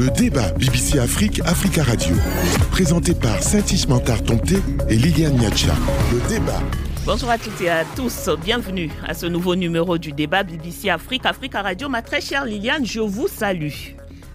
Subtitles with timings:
[0.00, 2.16] Le débat BBC Afrique, Africa Radio.
[2.70, 4.56] Présenté par Saint-Ismantar Tomté
[4.88, 5.74] et Liliane Niacha.
[6.10, 6.62] Le débat.
[7.04, 11.26] Bonjour à toutes et à tous, bienvenue à ce nouveau numéro du débat BBC Afrique,
[11.26, 11.90] Africa Radio.
[11.90, 13.92] Ma très chère Liliane, je vous salue.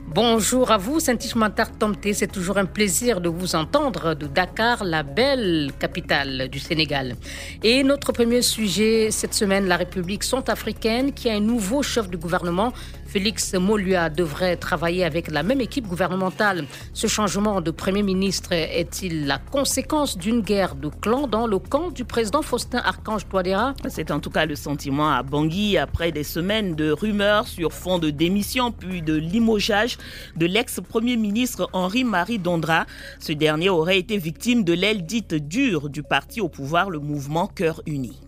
[0.07, 2.13] Bonjour à vous, Saint-Ismantar Tomté.
[2.13, 7.15] C'est toujours un plaisir de vous entendre de Dakar, la belle capitale du Sénégal.
[7.63, 12.17] Et notre premier sujet cette semaine, la République centrafricaine, qui a un nouveau chef de
[12.17, 12.71] gouvernement
[13.15, 16.65] Félix Molua devrait travailler avec la même équipe gouvernementale.
[16.91, 21.91] Ce changement de Premier ministre est-il la conséquence d'une guerre de clans dans le camp
[21.91, 23.73] du président Faustin Archange Touadéra?
[23.87, 27.99] C'est en tout cas le sentiment à Bangui après des semaines de rumeurs sur fond
[27.99, 29.97] de démission puis de limogeage
[30.35, 32.85] de l'ex-premier ministre Henri-Marie Dondra.
[33.21, 37.47] Ce dernier aurait été victime de l'aile dite dure du parti au pouvoir, le mouvement
[37.47, 38.24] Cœur Uni.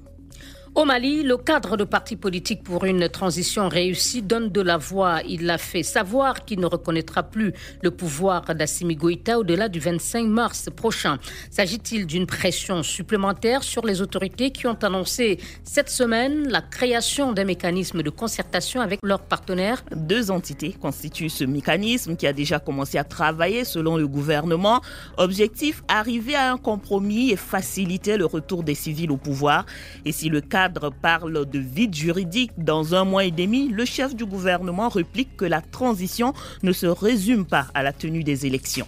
[0.78, 5.22] Au Mali, le cadre de parti politique pour une transition réussie donne de la voix.
[5.28, 10.28] Il a fait savoir qu'il ne reconnaîtra plus le pouvoir d'Assimi Goïta au-delà du 25
[10.28, 11.18] mars prochain.
[11.50, 17.46] S'agit-il d'une pression supplémentaire sur les autorités qui ont annoncé cette semaine la création d'un
[17.46, 19.84] mécanisme de concertation avec leurs partenaires?
[19.96, 24.82] Deux entités constituent ce mécanisme qui a déjà commencé à travailler selon le gouvernement.
[25.18, 29.66] Objectif, arriver à un compromis et faciliter le retour des civils au pouvoir.
[30.06, 30.67] Et si le cadre
[31.02, 35.46] parle de vide juridique dans un mois et demi, le chef du gouvernement réplique que
[35.46, 38.88] la transition ne se résume pas à la tenue des élections.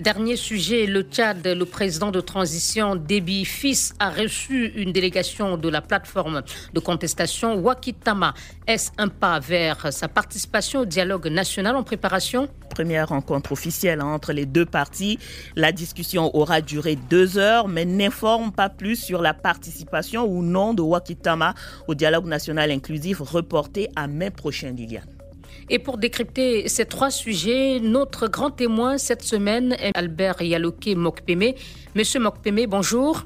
[0.00, 5.68] Dernier sujet, le Tchad, le président de transition Déby Fils a reçu une délégation de
[5.68, 6.40] la plateforme
[6.72, 8.32] de contestation Wakitama.
[8.66, 12.48] Est-ce un pas vers sa participation au dialogue national en préparation?
[12.70, 15.18] Première rencontre officielle entre les deux parties.
[15.54, 20.72] La discussion aura duré deux heures, mais n'informe pas plus sur la participation ou non
[20.72, 21.54] de Wakitama
[21.88, 25.19] au dialogue national inclusif reporté à mai prochain, Liliane.
[25.72, 31.52] Et pour décrypter ces trois sujets, notre grand témoin cette semaine est Albert Yaloké Mokpeme.
[31.94, 33.22] Monsieur Mokpeme, bonjour.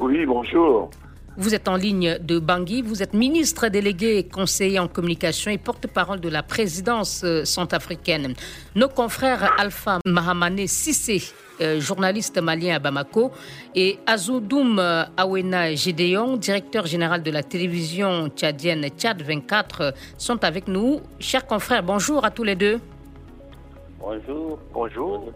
[0.00, 0.88] Oui, bonjour.
[1.36, 6.20] Vous êtes en ligne de Bangui, vous êtes ministre délégué, conseiller en communication et porte-parole
[6.20, 8.32] de la présidence centrafricaine.
[8.74, 11.22] Nos confrères Alpha Mahamane Sissé,
[11.60, 13.32] euh, journaliste malien à Bamako,
[13.74, 14.78] et Azoudoum
[15.16, 21.00] Awena Gédéon, directeur général de la télévision tchadienne Tchad 24, sont avec nous.
[21.20, 22.80] Chers confrères, bonjour à tous les deux.
[23.98, 24.58] Bonjour.
[24.72, 25.32] Bonjour.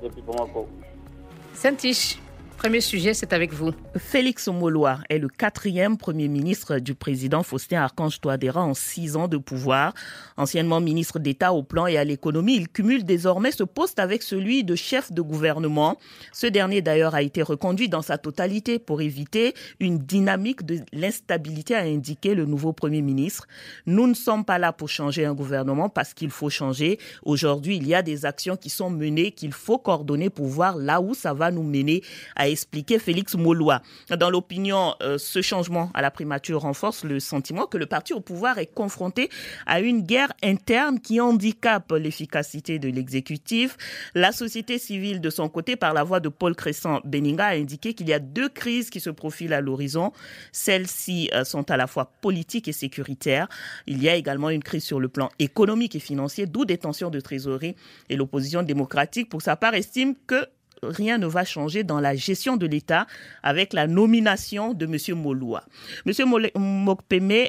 [1.55, 2.19] Saint-Tiche.
[2.63, 3.73] Premier sujet, c'est avec vous.
[3.97, 9.27] Félix Omoloa est le quatrième premier ministre du président Faustin Archange Touadéra en six ans
[9.27, 9.95] de pouvoir.
[10.37, 14.63] Anciennement ministre d'État au plan et à l'économie, il cumule désormais ce poste avec celui
[14.63, 15.99] de chef de gouvernement.
[16.33, 21.75] Ce dernier d'ailleurs a été reconduit dans sa totalité pour éviter une dynamique de l'instabilité,
[21.75, 23.49] a indiqué le nouveau premier ministre.
[23.87, 27.01] Nous ne sommes pas là pour changer un gouvernement parce qu'il faut changer.
[27.25, 31.01] Aujourd'hui, il y a des actions qui sont menées qu'il faut coordonner pour voir là
[31.01, 32.05] où ça va nous mener
[32.37, 33.83] à expliqué Félix Molois.
[34.17, 38.21] Dans l'opinion, euh, ce changement à la primature renforce le sentiment que le parti au
[38.21, 39.31] pouvoir est confronté
[39.67, 43.77] à une guerre interne qui handicape l'efficacité de l'exécutif.
[44.15, 47.95] La société civile, de son côté, par la voix de Paul Crescent Beninga, a indiqué
[47.95, 50.13] qu'il y a deux crises qui se profilent à l'horizon.
[50.53, 53.49] Celles-ci euh, sont à la fois politiques et sécuritaires.
[53.87, 57.11] Il y a également une crise sur le plan économique et financier, d'où des tensions
[57.11, 57.77] de trésorerie.
[58.09, 60.47] Et l'opposition démocratique, pour sa part, estime que
[60.83, 63.07] rien ne va changer dans la gestion de l'État
[63.43, 65.19] avec la nomination de M.
[65.19, 65.65] Moloua.
[66.07, 66.13] M.
[66.57, 67.49] Mokpeme,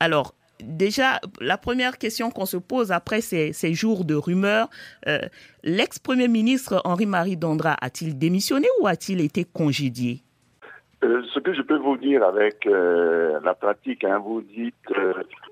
[0.00, 4.68] alors, déjà, la première question qu'on se pose après ces, jours de rumeurs,
[5.06, 5.20] euh,
[5.62, 10.22] l'ex-premier ministre Henri-Marie Dondra a-t-il démissionné ou a-t-il été congédié?
[11.04, 14.42] Euh, ce que je peux vous dire avec euh, la pratique, hein, vous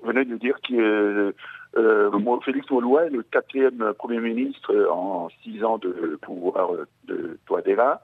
[0.03, 1.33] venez de dire que
[1.77, 6.71] euh, Félix est le quatrième Premier ministre en six ans de pouvoir
[7.05, 8.01] de Touadéra.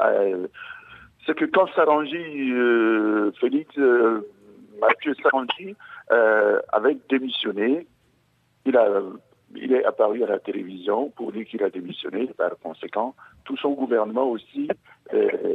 [0.00, 0.46] Euh,
[1.28, 2.16] c'est que quand Sarangi,
[2.52, 4.26] euh, Félix euh,
[4.80, 5.76] Mathieu Sarangi
[6.10, 7.86] euh, avait démissionné,
[8.64, 9.02] il, a,
[9.54, 12.28] il est apparu à la télévision pour dire qu'il a démissionné.
[12.28, 13.14] Par conséquent,
[13.44, 14.68] tout son gouvernement aussi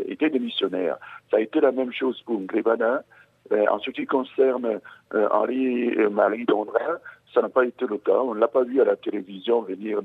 [0.08, 0.98] était démissionnaire.
[1.32, 3.04] Ça a été la même chose pour Ngrébana.
[3.52, 4.80] en ce qui concerne
[5.14, 6.98] Henri-Marie Dondrin,
[7.34, 8.20] ça n'a pas été le cas.
[8.20, 10.00] On ne l'a pas vu à la télévision venir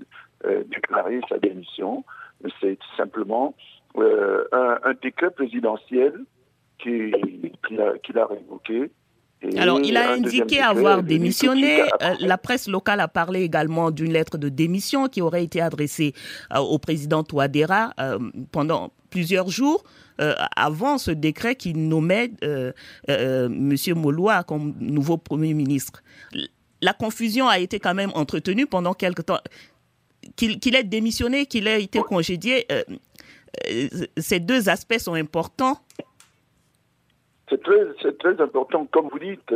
[0.45, 2.05] euh, déclarer sa démission.
[2.61, 3.55] C'est simplement
[3.97, 6.25] euh, un, décret présidentiel
[6.79, 7.13] qu'il
[7.67, 8.91] qui a, révoqué.
[9.57, 11.83] Alors, il a indiqué avoir démissionné.
[11.83, 16.13] Euh, la presse locale a parlé également d'une lettre de démission qui aurait été adressée
[16.57, 17.93] au président Touadéra
[18.53, 19.85] pendant plusieurs jours
[20.57, 22.31] avant ce décret qui nommait
[23.09, 23.77] M.
[23.97, 26.03] Moloua comme nouveau Premier ministre
[26.81, 29.41] la confusion a été quand même entretenue pendant quelque temps.
[30.37, 32.67] qu'il ait démissionné, qu'il ait été congédié,
[34.17, 35.79] ces deux aspects sont importants.
[37.49, 39.55] C'est très, très important, comme vous dites,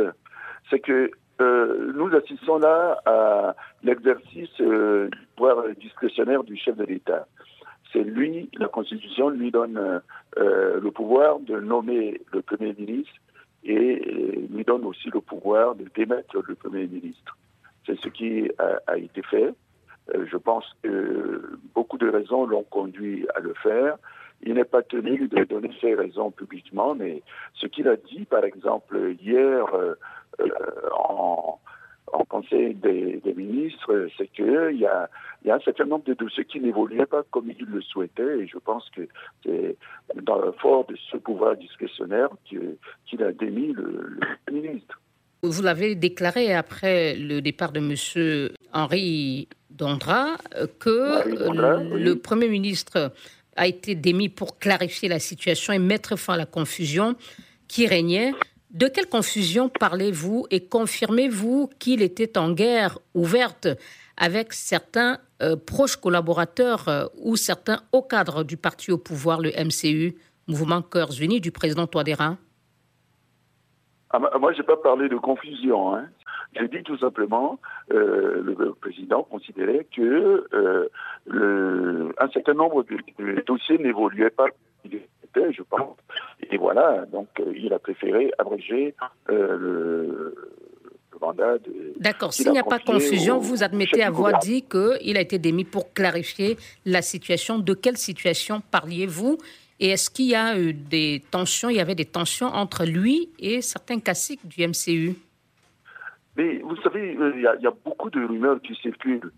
[0.69, 7.27] c'est que nous assistons là à l'exercice du pouvoir discrétionnaire du chef de l'État
[7.93, 10.01] c'est lui, la Constitution lui donne
[10.37, 13.13] euh, le pouvoir de nommer le Premier ministre
[13.63, 17.37] et lui donne aussi le pouvoir de démettre le Premier ministre.
[17.85, 18.49] C'est ce qui
[18.87, 19.53] a, été fait.
[20.13, 23.97] Euh, je pense que beaucoup de raisons l'ont conduit à le faire.
[24.41, 27.21] Il n'est pas tenu de donner ses raisons publiquement, mais
[27.53, 29.95] ce qu'il a dit, par exemple, hier euh,
[30.91, 31.59] en,
[32.13, 35.09] en Conseil des, ministres, c'est qu'il y a,
[35.43, 38.47] y a un certain nombre de dossiers qui n'évoluaient pas comme il le souhaitait, et
[38.47, 39.01] je pense que
[39.43, 39.75] c'est
[40.21, 44.19] dans le fort de ce pouvoir discrétionnaire qu'il a démis le,
[44.51, 44.99] ministre.
[45.41, 48.49] Vous l'avez déclaré après le départ de M.
[48.71, 50.37] Henri Dondra
[50.79, 53.11] que le Premier ministre
[53.55, 57.15] a été démis pour clarifier la situation et mettre fin à la confusion
[57.67, 58.31] qui régnait.
[58.73, 63.67] De quelle confusion parlez-vous et confirmez-vous qu'il était en guerre ouverte
[64.17, 69.51] avec certains euh, proches collaborateurs euh, ou certains hauts cadres du parti au pouvoir, le
[69.51, 70.15] MCU,
[70.47, 72.37] Mouvement Cœurs Unis, du président Touadéra?
[74.09, 75.95] Ah, Moi, je n'ai pas parlé de confusion.
[75.95, 76.07] Hein.
[76.55, 77.59] J'ai dit tout simplement,
[77.91, 80.47] euh, le président considérait que
[81.29, 84.47] un certain nombre de, dossiers n'évoluaient pas
[85.35, 85.97] je pense.
[86.51, 88.95] Et voilà, donc euh, il a préféré abréger
[89.29, 90.35] euh, le,
[91.21, 91.93] mandat de.
[91.97, 95.63] D'accord, s'il n'y a pas de confusion, vous admettez avoir dit qu'il a été démis
[95.63, 97.59] pour clarifier la situation.
[97.59, 99.37] De quelle situation parliez-vous?
[99.79, 103.29] Et est-ce qu'il y a eu des tensions, il y avait des tensions entre lui
[103.39, 105.15] et certains classiques du MCU
[106.37, 109.31] Mais vous savez, euh, il y, a, beaucoup de rumeurs qui circulent.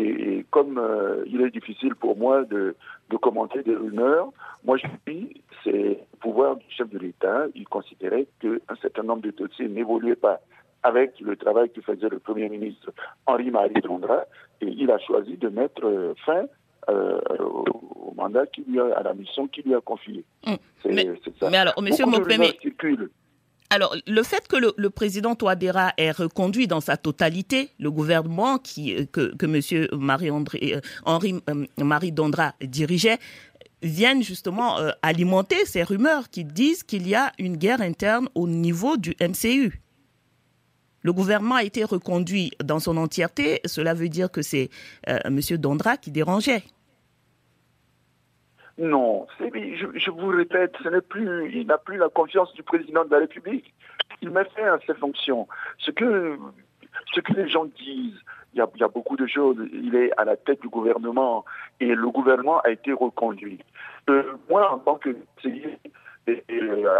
[0.00, 0.80] Et, comme
[1.26, 2.74] il est difficile pour moi de,
[3.10, 4.30] de commenter des rumeurs,
[4.64, 7.46] moi je dis c'est le pouvoir du chef de l'État.
[7.54, 10.40] Il considérait qu'un certain nombre de dossiers n'évoluaient pas
[10.82, 12.92] avec le travail que faisait le Premier ministre
[13.26, 14.24] Henri-Marie Dondra,
[14.60, 16.44] et il a choisi de mettre euh, fin
[16.88, 20.24] euh, au mandat qui lui a, à la mission qu'il lui a confiée.
[20.46, 20.56] Hum.
[20.86, 21.06] Mais,
[21.42, 22.44] mais, alors, Monsieur Mopeme,
[23.72, 29.06] alors, le fait que le, président Touadéra ait reconduit dans sa totalité le gouvernement euh,
[29.06, 29.86] que, M.
[29.92, 31.36] Marie-André, Henri
[31.78, 33.18] Marie Dondra dirigeait
[33.82, 38.48] viennent justement euh, alimenter ces rumeurs qui disent qu'il y a une guerre interne au
[38.48, 39.80] niveau du MCU.
[41.02, 43.60] Le gouvernement a été reconduit dans son entièreté.
[43.64, 44.68] Cela veut dire que c'est
[45.08, 45.40] euh, M.
[45.56, 46.64] Dondra qui dérangeait.
[48.80, 53.04] Non, je, je, vous répète, ce n'est plus, il n'a plus la confiance du président
[53.04, 53.74] de la République.
[54.22, 55.46] Il met fin à ses fonctions.
[55.76, 56.38] Ce que,
[57.12, 58.18] ce que les gens disent,
[58.54, 59.58] il y, a, beaucoup de choses.
[59.72, 61.44] Il est à la tête du gouvernement
[61.78, 63.60] et le gouvernement a été reconduit.
[64.08, 65.14] Euh, moi, en tant que
[66.26, 66.42] et,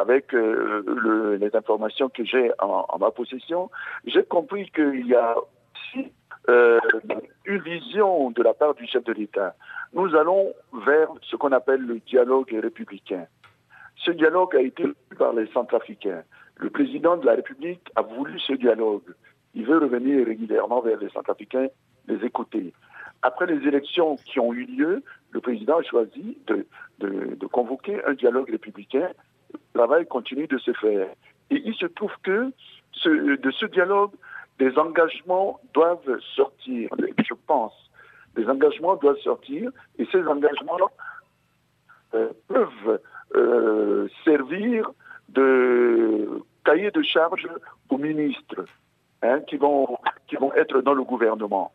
[0.00, 3.70] avec euh, le, les informations que j'ai en, en, ma possession,
[4.04, 6.12] j'ai compris qu'il y a aussi
[6.48, 6.80] euh,
[7.44, 9.54] une vision de la part du chef de l'État.
[9.92, 10.52] Nous allons
[10.86, 13.26] vers ce qu'on appelle le dialogue républicain.
[13.96, 14.84] Ce dialogue a été
[15.18, 16.22] par les Centrafricains.
[16.56, 19.14] Le président de la République a voulu ce dialogue.
[19.54, 21.68] Il veut revenir régulièrement vers les Centrafricains,
[22.08, 22.72] les écouter.
[23.22, 26.66] Après les élections qui ont eu lieu, le président a choisi de,
[27.52, 29.10] convoquer un dialogue républicain.
[29.52, 31.08] Le travail continue de se faire.
[31.50, 32.50] Et il se trouve que
[33.04, 34.12] de ce dialogue,
[34.60, 37.72] des engagements doivent sortir, je pense.
[38.36, 40.76] Des engagements doivent sortir et ces engagements
[42.14, 43.00] euh, peuvent
[43.34, 44.90] euh, servir
[45.30, 47.48] de cahier de charge
[47.88, 48.66] aux ministres
[49.22, 49.98] hein, qui, vont,
[50.56, 51.72] être dans le gouvernement.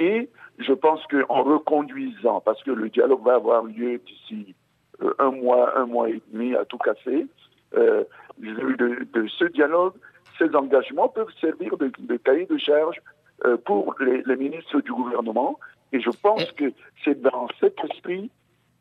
[0.00, 0.28] Et
[0.58, 4.56] je pense qu'en reconduisant, parce que le dialogue va avoir lieu d'ici
[5.00, 7.26] euh, un mois, un mois et demi à tout casser,
[7.72, 9.94] de, ce dialogue,
[10.38, 13.00] ces engagements peuvent servir de, de cahier de charge
[13.44, 15.58] euh, pour les, les, ministres du gouvernement.
[15.92, 16.72] Et je pense que
[17.04, 18.30] c'est dans cet esprit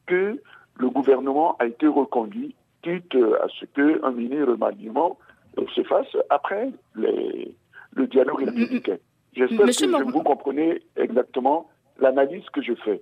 [0.06, 0.40] que
[0.78, 5.18] le gouvernement a été reconduit, quitte à ce qu'un mini-remaniement
[5.74, 7.54] se fasse après les,
[7.96, 8.98] le dialogue républicain.
[9.34, 11.70] J'espère que vous comprenez exactement
[12.00, 13.02] l'analyse que je fais.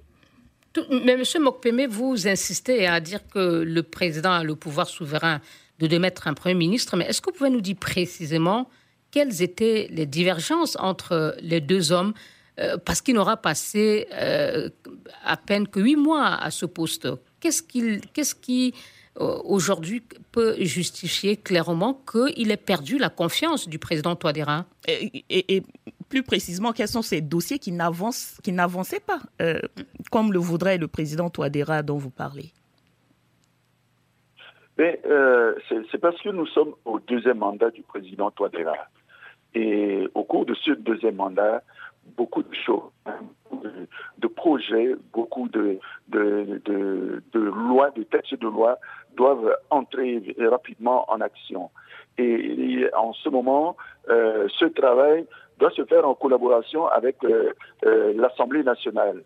[0.89, 1.23] mais M.
[1.39, 5.39] Mokpeme, vous insistez à dire que le président a le pouvoir souverain
[5.83, 8.69] de démettre un Premier ministre, mais est-ce que vous pouvez nous dire précisément
[9.11, 12.13] quelles étaient les divergences entre les deux hommes
[12.59, 14.69] euh, parce qu'il n'aura passé euh,
[15.25, 17.09] à peine que huit mois à ce poste.
[17.41, 18.73] Qu'est-ce, qu'il, qu'est-ce qui
[19.15, 24.65] aujourd'hui peut justifier clairement qu'il ait perdu la confiance du président Touadéra?
[24.87, 25.63] Et,
[26.07, 29.21] plus précisément, quels sont ces dossiers qui n'avançaient pas,
[30.11, 32.53] comme le voudrait le président Touadéra dont vous parlez?
[34.77, 35.55] Mais euh,
[35.91, 38.75] c'est parce que nous sommes au deuxième mandat du président Touadéra.
[39.53, 41.61] Et au cours de ce deuxième mandat,
[42.17, 43.19] beaucoup de choses, hein,
[44.17, 45.77] de, projets, beaucoup de,
[46.07, 48.77] de, de, lois, de textes de loi
[49.15, 51.69] doivent entrer rapidement en action.
[52.17, 53.77] Et, en ce moment,
[54.09, 55.25] euh, ce travail
[55.59, 57.53] doit se faire en collaboration avec euh,
[58.15, 59.23] l'Assemblée nationale.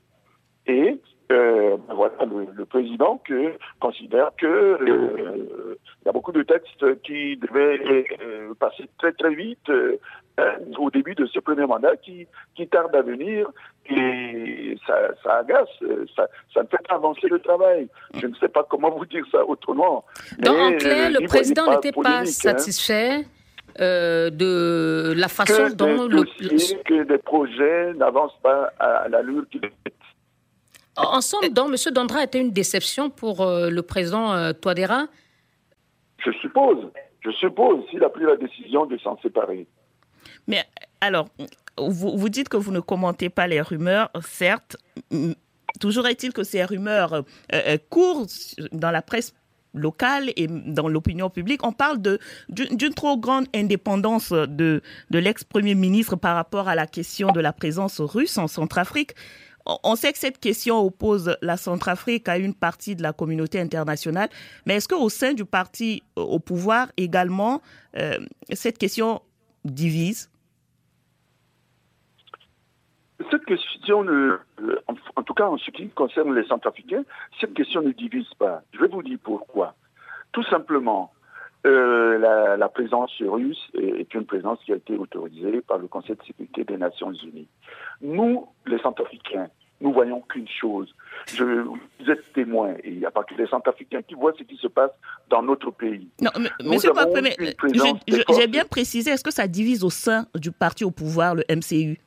[0.67, 2.13] Et euh, ben voilà,
[2.55, 8.53] le, président que, considère que euh, il y a beaucoup de textes qui devaient euh,
[8.57, 9.69] passer très très vite
[10.37, 13.49] hein, au début de ce premier mandat qui, qui tardent à venir
[13.89, 15.67] et ça, ça agace,
[16.15, 17.89] ça, ça, ne fait pas avancer le travail.
[18.17, 20.05] Je ne sais pas comment vous dire ça autrement.
[20.39, 22.25] Donc, en clair, le président n'était pas hein.
[22.25, 23.25] satisfait
[23.77, 26.23] de la façon dont le...
[26.83, 29.73] que des projets n'avancent pas à l'allure qu'il est
[30.97, 31.93] en somme, donc, M.
[31.93, 35.07] Dandra était une déception pour euh, le président euh, Touadéra
[36.17, 36.89] Je suppose.
[37.21, 39.67] Je suppose s'il a pris la décision de s'en séparer.
[40.47, 40.63] Mais
[41.01, 41.27] alors,
[41.77, 44.77] vous, vous, dites que vous ne commentez pas les rumeurs, certes.
[45.79, 47.23] Toujours est-il que ces rumeurs
[47.53, 48.25] euh, courent
[48.71, 49.33] dans la presse
[49.73, 51.63] locale et dans l'opinion publique.
[51.65, 51.99] On parle
[52.49, 57.53] d'une trop grande indépendance de, de l'ex-premier ministre par rapport à la question de la
[57.53, 59.13] présence russe en Centrafrique
[59.83, 64.29] on sait que cette question oppose la Centrafrique à une partie de la communauté internationale,
[64.65, 67.61] mais est-ce qu'au sein du parti euh, au pouvoir également,
[67.97, 68.17] euh,
[68.53, 69.21] cette question
[69.65, 70.29] divise?
[73.31, 74.39] Cette question, euh,
[75.15, 77.03] en, tout cas en ce qui concerne les Centrafricains,
[77.41, 78.61] cette question ne divise pas.
[78.73, 79.75] Je vais vous dire pourquoi.
[80.31, 81.11] Tout simplement,
[81.69, 86.63] la, présence russe est, une présence qui a été autorisée par le Conseil de sécurité
[86.63, 87.47] des Nations Unies.
[88.01, 90.93] Nous, les Centrafricains, nous voyons qu'une chose.
[91.27, 91.77] Je, vous
[92.09, 94.67] êtes témoin, et il n'y a pas que les Centrafricains qui voient ce qui se
[94.67, 94.91] passe
[95.29, 96.07] dans notre pays.
[96.21, 96.91] Non, mais, monsieur
[98.37, 101.99] j'ai bien précisé, est-ce que ça divise au sein du parti au pouvoir, le MCU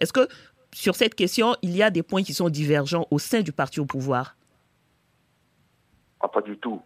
[0.00, 0.26] Est-ce que
[0.72, 3.78] sur cette question, il y a des points qui sont divergents au sein du parti
[3.78, 4.36] au pouvoir?
[6.20, 6.80] Ah, Pas du tout.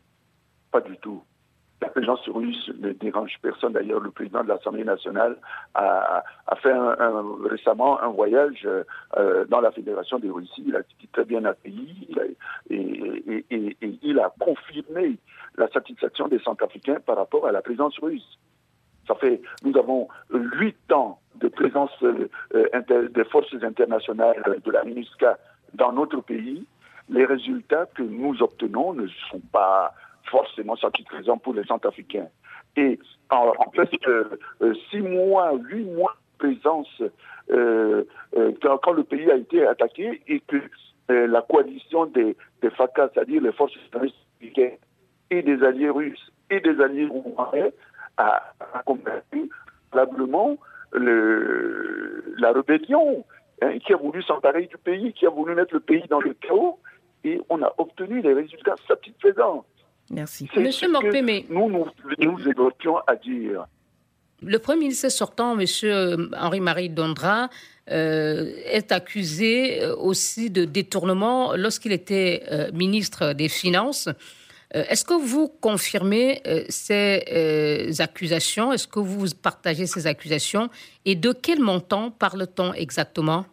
[0.71, 1.23] Pas du tout.
[1.83, 3.75] La présence russe ne dérange personne.
[3.75, 5.37] D'ailleurs, le président de l'Assemblée nationale
[5.75, 6.25] a,
[6.63, 6.73] fait
[7.45, 8.67] récemment un voyage
[9.17, 10.65] euh, dans la Fédération de Russie.
[10.67, 12.09] Il a été très bien accueilli
[12.71, 13.47] et,
[14.03, 15.19] il a confirmé
[15.57, 18.39] la satisfaction des Centrafricains par rapport à la présence russe.
[19.07, 22.29] Ça fait, nous avons huit ans de présence euh,
[23.15, 25.39] des forces internationales de la MINUSCA
[25.75, 26.65] dans notre pays.
[27.09, 29.93] Les résultats que nous obtenons ne sont pas
[30.31, 32.29] forcément satisfaisant pour les Centrafricains.
[32.77, 32.99] Et
[33.31, 37.03] en, fait, euh, euh, six mois, huit mois de présence
[37.51, 38.05] euh,
[38.61, 40.61] quand, le pays a été attaqué et que
[41.09, 44.77] la coalition des, des FACA, c'est-à-dire les forces africaines
[45.31, 47.71] et des alliés russes et des alliés roumains,
[48.17, 48.43] a,
[48.75, 49.49] a combattu
[49.91, 50.57] probablement
[50.93, 53.25] le, la rébellion
[53.63, 56.35] hein, qui a voulu s'emparer du pays, qui a voulu mettre le pays dans le
[56.35, 56.79] chaos,
[57.25, 59.65] et on a obtenu des résultats satisfaisants.
[60.11, 60.49] Merci.
[60.57, 61.43] Monsieur Mokpeme.
[61.49, 61.87] Nous, nous,
[62.19, 63.67] nous à dire.
[64.43, 67.49] Le Premier ministre sortant, Monsieur euh, Henri-Marie Dondra,
[67.91, 74.09] euh, est accusé euh, aussi de détournement lorsqu'il était ministre des Finances.
[74.73, 78.73] Est-ce que vous confirmez ces accusations?
[78.73, 80.69] Est-ce que vous partagez ces accusations?
[81.05, 83.47] Et de quel montant parle-t-on exactement?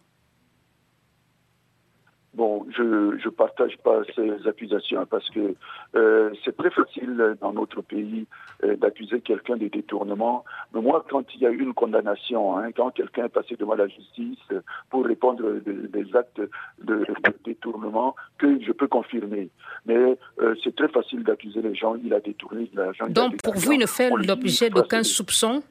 [2.43, 5.55] Bon, je ne partage pas ces accusations parce que
[5.95, 8.27] euh, c'est très facile dans notre pays
[8.65, 10.43] euh, d'accuser quelqu'un de détournement.
[10.73, 13.75] Mais moi, quand il y a eu une condamnation, hein, quand quelqu'un est passé devant
[13.75, 14.45] la justice
[14.89, 16.41] pour répondre des actes
[16.83, 17.05] de,
[17.45, 19.49] détournement, que je peux confirmer.
[19.85, 21.95] Mais euh, c'est très facile d'accuser les gens.
[22.03, 23.07] Il a détourné de l'argent.
[23.07, 25.63] Donc, pour vous, il ne fait l'objet d'aucun soupçon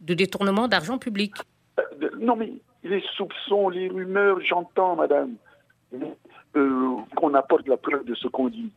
[0.00, 1.34] de détournement d'argent public?
[2.20, 2.52] Non, mais
[2.84, 5.34] les soupçons, les rumeurs, j'entends, madame.
[6.56, 8.70] Euh, qu'on apporte la preuve de ce qu'on dit.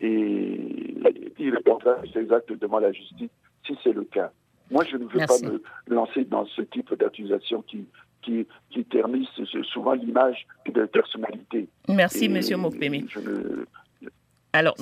[0.00, 0.94] Et
[1.38, 3.30] il répondra ces actes devant la justice
[3.66, 4.30] si c'est le cas.
[4.70, 7.84] Moi, je ne veux pas me lancer dans ce type d'accusation qui,
[8.22, 9.28] qui, qui ternissent
[9.72, 11.68] souvent l'image de personnalité.
[11.88, 12.34] Merci, M.
[12.34, 13.06] Monsieur Mokpemi.
[14.52, 14.74] Alors,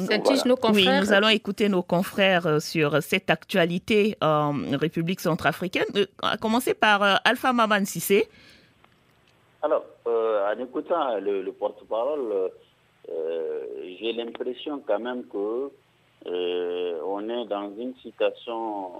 [0.45, 1.01] nos confrères.
[1.01, 5.85] Oui, nous allons écouter nos confrères euh, sur cette actualité en République centrafricaine.
[5.97, 8.29] Euh, à commencer par Alpha Maman Sissé.
[9.63, 12.51] Alors, euh, en écoutant le, porte-parole,
[13.11, 13.65] euh,
[13.99, 15.71] j'ai l'impression quand même que
[17.07, 18.93] on est dans une situation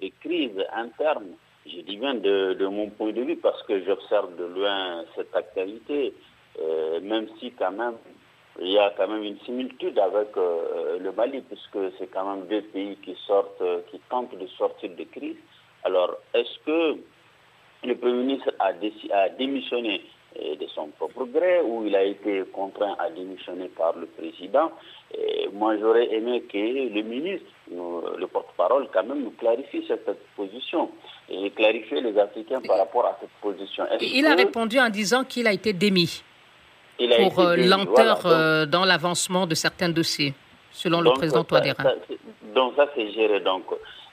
[0.00, 1.32] de crise interne.
[1.66, 6.14] Je dis bien de, mon point de vue parce que j'observe de loin cette actualité,
[7.02, 7.94] même si quand même
[8.60, 12.62] il y a quand même une similitude avec le Mali, puisque c'est quand même deux
[12.62, 15.36] pays qui sortent, qui tentent de sortir de crise.
[15.84, 16.98] Alors, est-ce que
[17.84, 19.28] le Premier ministre a, a
[20.34, 24.72] démissionné de son propre gré ou il a été contraint à démissionner par le président.
[25.16, 30.90] Et moi, j'aurais aimé que le ministre, le porte-parole, quand même, nous clarifie cette position
[31.28, 33.84] et clarifier les Africains par rapport à cette position.
[34.00, 36.22] Il a répondu en disant qu'il a été démis
[36.98, 40.32] pour euh, lenteur euh, dans l'avancement de certains dossiers,
[40.70, 41.82] selon le président Touadéra.
[42.54, 43.40] Donc ça, c'est géré.
[43.40, 43.64] Donc,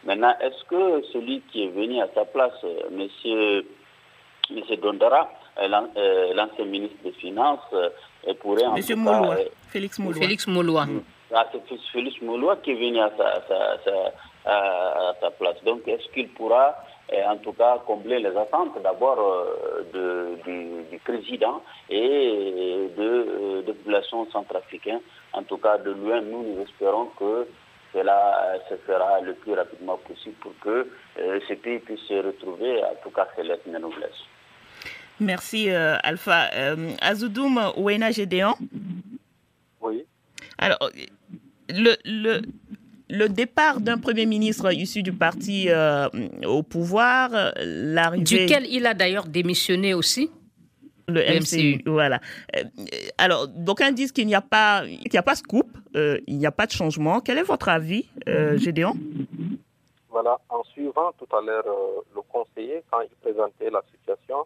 [0.03, 3.65] maintenant, est-ce que celui qui est venu à sa place, euh, monsieur,
[4.49, 7.89] monsieur Dondara, euh, l'ancien ministre des Finances euh,
[8.39, 10.21] pourrait en Monsieur Mouloua, cas, Félix Mouloua.
[10.21, 10.85] Félix Mouloua.
[11.33, 14.13] ah, c'est Félix Mouloua qui est venu à sa, sa- sa-
[14.45, 15.63] à- à sa place.
[15.63, 16.75] Donc, est-ce qu'il pourra,
[17.13, 23.61] euh, en tout cas, combler les attentes d'abord euh, du, du président et de, euh,
[23.61, 25.01] de populations centrafricaines?
[25.33, 27.47] En tout cas, de loin, nous, nous espérons que
[27.93, 30.87] cela euh, se fera le plus rapidement possible pour que
[31.19, 34.21] euh, ce pays puisse se retrouver, en tout cas, c'est lettres de noblesse.
[35.19, 36.49] Merci euh, Alpha.
[36.53, 38.55] Euh, Azoudoum Ouena Gédéan.
[39.81, 40.05] Oui.
[40.57, 40.89] Alors,
[41.69, 42.41] le, le,
[43.09, 46.07] le départ d'un Premier ministre issu du parti euh,
[46.45, 48.23] au pouvoir, l'arrivée...
[48.23, 50.29] Duquel il a d'ailleurs démissionné aussi.
[51.07, 51.81] Le MCU, MCU.
[51.87, 52.19] voilà.
[52.55, 52.63] Euh,
[53.17, 56.45] alors, d'aucuns disent qu'il n'y a pas, qu'il n'y a pas scoop, euh, il n'y
[56.45, 57.19] a pas de changement.
[57.19, 58.93] Quel est votre avis, euh, Gédéon?
[60.09, 64.45] Voilà, en suivant tout à l'heure euh, le conseiller, quand il présentait la situation,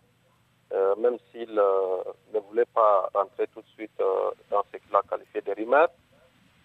[0.75, 2.03] euh, même s'il euh,
[2.33, 5.87] ne voulait pas rentrer tout de suite euh, dans ce qu'il a qualifié de rumeurs,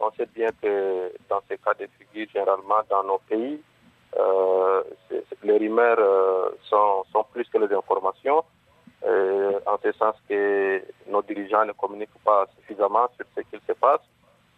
[0.01, 3.63] on sait bien que dans ces cas de figure, généralement dans nos pays,
[5.45, 8.43] les rumeurs sont, plus que les informations,
[9.05, 14.01] en ce sens que nos dirigeants ne communiquent pas suffisamment sur ce qu'il se passe.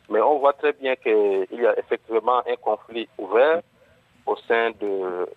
[0.09, 3.63] Mais on voit très bien qu'il y a effectivement un conflit ouvert
[4.27, 5.29] au sein de,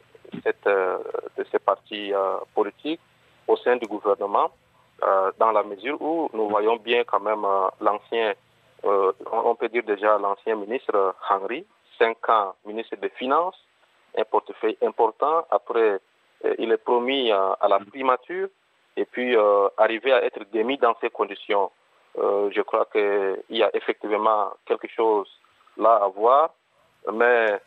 [0.44, 2.14] ces partis
[2.54, 3.02] politiques,
[3.48, 4.52] au sein du gouvernement,
[5.04, 8.34] euh, dans la mesure où nous voyons bien quand même euh, l'ancien,
[8.86, 11.66] euh, on peut dire déjà l'ancien ministre Henry,
[12.00, 13.60] cinq ans ministre des Finances,
[14.18, 15.46] un portefeuille important.
[15.52, 16.00] Après,
[16.60, 18.48] il est promis à la primature
[18.96, 19.36] et puis
[19.78, 21.72] arriver à être démis dans ces conditions.
[22.16, 25.28] Je crois qu'il y a effectivement quelque chose
[25.78, 26.52] là à voir.
[27.12, 27.60] Mais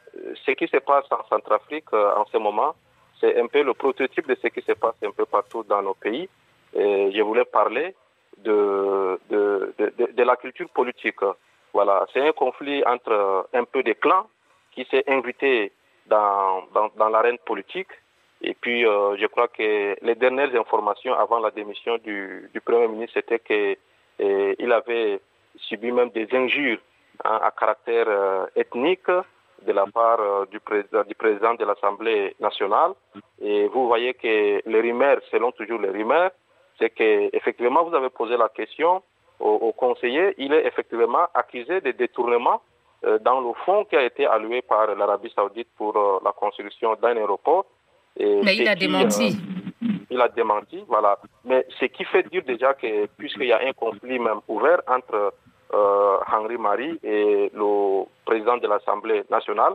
[0.46, 2.74] ce qui se passe en Centrafrique en ce moment,
[3.20, 5.94] c'est un peu le prototype de ce qui se passe un peu partout dans nos
[5.94, 6.28] pays.
[6.74, 7.94] Je voulais parler
[8.44, 11.20] de, de, de, la culture politique.
[11.72, 14.26] Voilà, c'est un conflit entre euh, un peu des clans
[14.72, 15.72] qui s'est invité
[16.06, 16.64] dans,
[16.96, 17.90] dans, l'arène politique.
[18.40, 22.88] Et puis, euh, je crois que les dernières informations avant la démission du, du Premier
[22.88, 25.20] ministre, c'était qu'il avait
[25.56, 26.78] subi même des injures
[27.24, 29.10] hein, à caractère euh, ethnique
[29.66, 32.92] de la part euh, du, président, du président de l'Assemblée nationale.
[33.40, 36.30] Et vous voyez que les rumeurs, selon toujours les rumeurs,
[36.78, 39.02] c'est que effectivement vous avez posé la question
[39.40, 42.60] au, au conseiller, il est effectivement accusé de détournement
[43.04, 46.94] euh, dans le fonds qui a été alloué par l'Arabie saoudite pour euh, la construction
[47.00, 47.66] d'un aéroport.
[48.16, 49.36] Et Mais il a qui, démenti.
[49.82, 51.18] euh, il a démenti, voilà.
[51.44, 55.32] Mais ce qui fait dire déjà que, puisqu'il y a un conflit même ouvert entre
[55.72, 59.74] Henri Marie et le président de l'Assemblée nationale,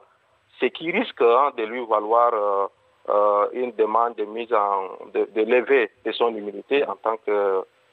[0.60, 2.68] ce qui risque hein, de lui valoir euh,
[3.10, 7.32] euh, une demande de mise en, de, de levée de son immunité en tant que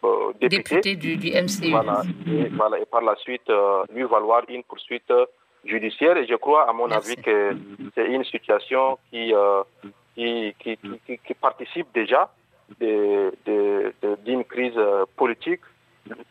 [0.04, 0.76] euh, député.
[0.76, 1.70] Député du, du MCU.
[1.70, 5.26] Voilà, et, voilà, et par la suite, euh, lui valoir une poursuite euh,
[5.64, 6.16] judiciaire.
[6.16, 7.12] Et je crois, à mon Merci.
[7.12, 7.56] avis, que
[7.94, 9.62] c'est une situation qui, euh,
[10.14, 12.30] qui, qui, qui, qui- qui participe déjà
[12.80, 15.60] de- de- de- d'une crise euh, politique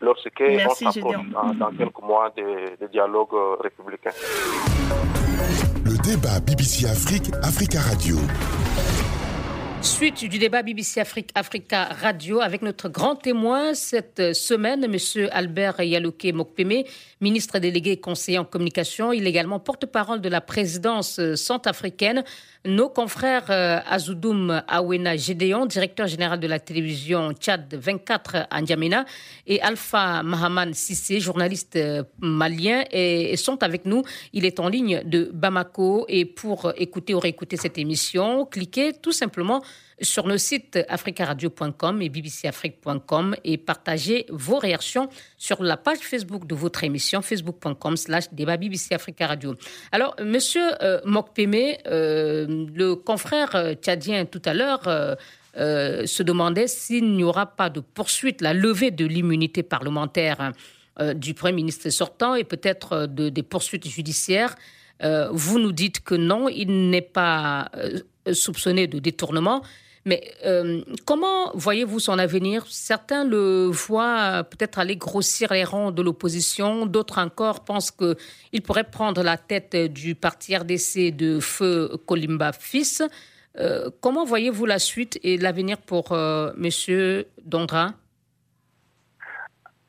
[0.09, 1.23] lorsque Merci, on Gédéon.
[1.31, 4.11] dans, dans quelques mois de, de dialogue euh, républicain.
[5.85, 8.17] Le débat BBC Afrique, Africa Radio.
[9.81, 15.29] Suite du débat BBC Afrique Africa Radio avec notre grand témoin cette semaine, M.
[15.31, 16.83] Albert Yalouké Mokpeme,
[17.21, 19.13] ministre délégué et conseiller en communication.
[19.13, 22.25] Il est également porte-parole de la présidence euh, centrafricaine.
[22.65, 29.05] Nos confrères euh, Azoudoum Awena Gédéon, directeur général de la télévision Tchad 24 à N'Djamena,
[29.47, 32.83] et Alpha Mahaman Sissé, journaliste euh, malien,
[33.37, 34.03] sont avec nous.
[34.33, 36.05] Il est en ligne de Bamako.
[36.09, 39.61] Et pour écouter ou réécouter cette émission, cliquez tout simplement
[40.01, 46.55] sur nos sites africaradio.com et bbcafrique.com et partagez vos réactions sur la page Facebook de
[46.55, 49.55] votre émission, facebook.com slash débat BBC Africa Radio.
[49.91, 55.17] Alors, Monsieur euh, Mokpeme, euh, le confrère euh, tchadien tout à l'heure
[55.55, 60.53] se demandait s'il n'y aura pas de poursuite, la levée de l'immunité parlementaire
[61.15, 64.55] du Premier ministre sortant et peut-être de, des poursuites judiciaires.
[65.01, 67.71] vous nous dites que non, il n'est pas
[68.33, 69.61] soupçonné de détournement.
[70.05, 72.65] Mais euh, comment voyez-vous son avenir?
[72.67, 78.89] Certains le voient peut-être aller grossir les rangs de l'opposition, d'autres encore pensent qu'il pourrait
[78.89, 83.03] prendre la tête du parti RDC de feu Kolimba fils.
[83.57, 87.23] Euh, comment voyez-vous la suite et l'avenir pour euh, M.
[87.43, 87.89] Dondra?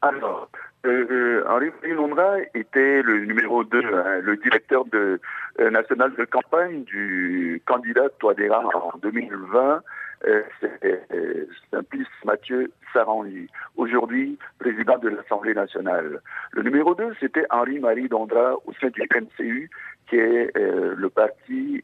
[0.03, 0.51] Alors,
[0.85, 5.21] Henri Dondra était le numéro 2, hein, le directeur de,
[5.61, 9.83] national de campagne du candidat Toadera en 2020
[10.27, 16.21] euh, c'est euh, Simplice Mathieu Sarangi, aujourd'hui président de l'Assemblée nationale.
[16.53, 19.71] Le numéro 2, c'était Henri-Marie Dondra au sein du MCU,
[20.09, 21.81] qui est euh, le parti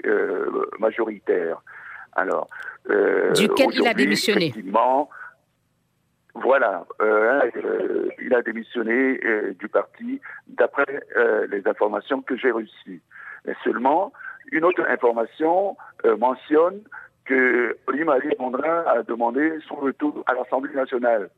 [0.79, 1.62] majoritaire.
[2.12, 2.49] Alors,
[3.35, 4.53] duquel il a démissionné.
[6.35, 9.19] Voilà, il a démissionné
[9.59, 11.01] du parti d'après
[11.49, 13.01] les informations que j'ai reçues.
[13.47, 14.13] Mais seulement,
[14.53, 15.77] une autre information
[16.19, 16.81] mentionne
[17.25, 21.31] que Marie Mondrin a demandé son retour à l'Assemblée nationale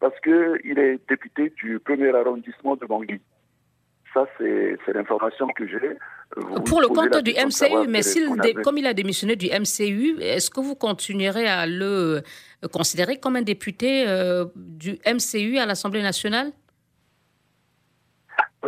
[0.00, 3.20] parce qu'il est député du premier arrondissement de Bangui.
[4.12, 5.96] Ça, c'est l'information que j'ai.
[6.66, 8.02] Pour le compte du MCU, mais
[8.62, 12.22] comme il a démissionné du MCU, est-ce que vous continuerez à le
[12.64, 16.52] euh, considérer comme un député euh, du MCU à l'Assemblée nationale?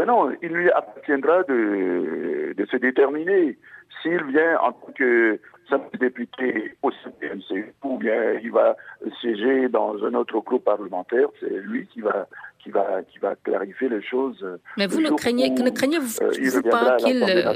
[0.05, 3.59] Non, il lui appartiendra de, de se déterminer.
[4.03, 8.77] S'il vient en tant que simple député au CNC ou bien il va
[9.21, 12.27] siéger dans un autre groupe parlementaire, c'est lui qui va
[12.63, 14.45] qui va qui va clarifier les choses.
[14.77, 17.53] Mais vous ne craignez, ne craignez vous, euh, pas qu'il euh,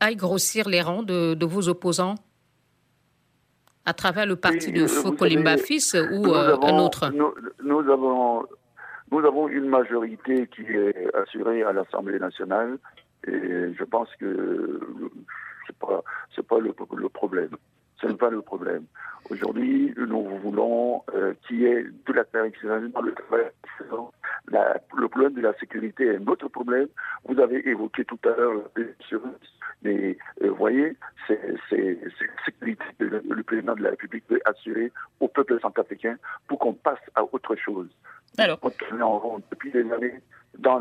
[0.00, 2.16] aille grossir les rangs de, de, vos opposants
[3.84, 5.26] à travers le parti de Foucault
[5.58, 7.10] fils ou euh, un autre?
[7.14, 8.44] nous, nous, avons
[9.10, 12.78] nous avons une majorité qui est assurée à l'Assemblée nationale
[13.26, 14.80] et je pense que
[15.66, 16.02] c'est pas
[16.34, 16.72] c'est pas le,
[17.08, 17.50] problème.
[18.00, 18.84] Ce n'est pas le problème.
[19.30, 23.50] Aujourd'hui, nous voulons euh, qu'il y ait de la dans le travail.
[24.50, 26.88] La, le problème de la sécurité est notre problème.
[27.24, 28.84] Vous avez évoqué tout à l'heure la
[29.82, 30.96] mais euh, voyez,
[31.28, 31.40] c'est
[31.70, 34.90] la sécurité que le, président de la République veut assurer
[35.20, 36.16] au peuple centrafricain
[36.48, 37.88] pour qu'on passe à autre chose.
[38.38, 40.20] Alors, on tourne en rond depuis des années
[40.58, 40.80] dans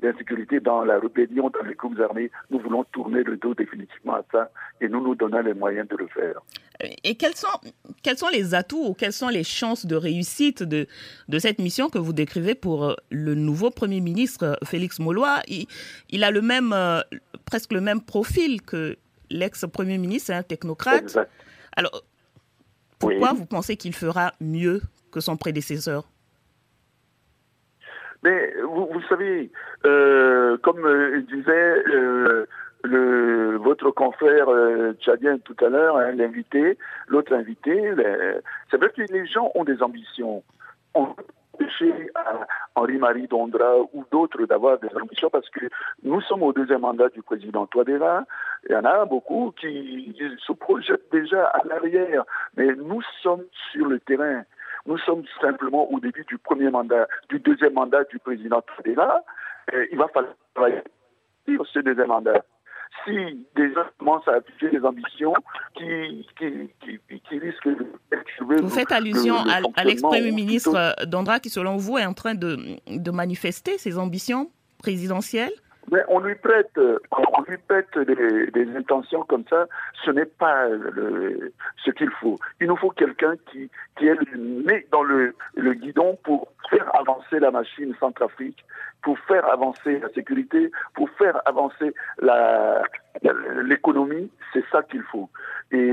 [0.00, 2.30] l'insécurité, dans la rébellion, dans les groupes armés.
[2.50, 5.96] Nous voulons tourner le dos définitivement à ça et nous nous donnons les moyens de
[5.96, 6.40] le faire.
[7.02, 7.48] Et quels sont,
[8.02, 10.86] quels sont les atouts ou quelles sont les chances de réussite de,
[11.28, 15.40] de cette mission que vous décrivez pour euh, le nouveau Premier ministre euh, Félix Molois
[15.48, 15.66] il,
[16.10, 17.00] il, a le même, euh,
[17.44, 18.96] presque le même profil que
[19.30, 21.18] l'ex-Premier ministre, un technocrate.
[21.76, 22.02] Alors,
[23.00, 24.80] pourquoi vous pensez qu'il fera mieux
[25.10, 26.08] que son prédécesseur?
[28.22, 29.50] Mais vous, savez,
[29.84, 32.46] euh, comme euh, disait euh,
[33.58, 34.48] votre confrère
[35.00, 36.78] tchadien tout à l'heure, hein, l'invité,
[37.08, 37.92] l'autre invité,
[38.70, 40.42] c'est vrai que les gens ont des ambitions.
[40.94, 41.14] On
[41.58, 42.10] empêcher
[42.74, 45.66] Henri-Marie Dondra ou d'autres d'avoir des ambitions parce que
[46.02, 48.24] nous sommes au deuxième mandat du président Touadéra.
[48.68, 52.24] Il y en a beaucoup qui se projettent déjà à l'arrière,
[52.56, 54.42] mais nous sommes sur le terrain.
[54.88, 59.22] Nous sommes simplement au début du premier mandat, du deuxième mandat du président Tadela.
[59.92, 60.82] il va falloir travailler
[61.46, 62.42] sur ce deuxième mandat.
[63.04, 63.12] Si
[63.54, 65.34] des gens commencent à afficher des ambitions
[65.74, 67.86] qui, qui, qui, risquent de...
[68.62, 69.36] Vous faites allusion
[69.76, 74.50] à, l'ex-premier ministre Dandra qui, selon vous, est en train de, de manifester ses ambitions
[74.78, 75.52] présidentielles?
[75.90, 79.66] Mais on lui prête, des, intentions comme ça.
[80.04, 81.52] Ce n'est pas le,
[81.84, 82.38] ce qu'il faut.
[82.60, 83.70] Il nous faut quelqu'un qui,
[84.00, 88.64] est né dans le, le guidon pour faire avancer la machine Centrafrique,
[89.02, 91.94] pour faire avancer la sécurité, pour faire avancer
[93.64, 94.30] l'économie.
[94.52, 95.28] C'est ça qu'il faut.
[95.70, 95.92] Et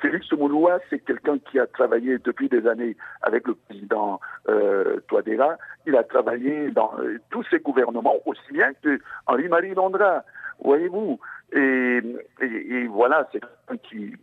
[0.00, 5.56] Félix Mouloua, c'est quelqu'un qui a travaillé depuis des années avec le président euh, Touadéra.
[5.86, 10.24] Il a travaillé dans euh, tous ses gouvernements, aussi bien que Henri-Marie Londra,
[10.62, 11.20] voyez-vous.
[11.52, 12.00] Et,
[12.40, 14.14] et, voilà, c'est quelqu'un qui,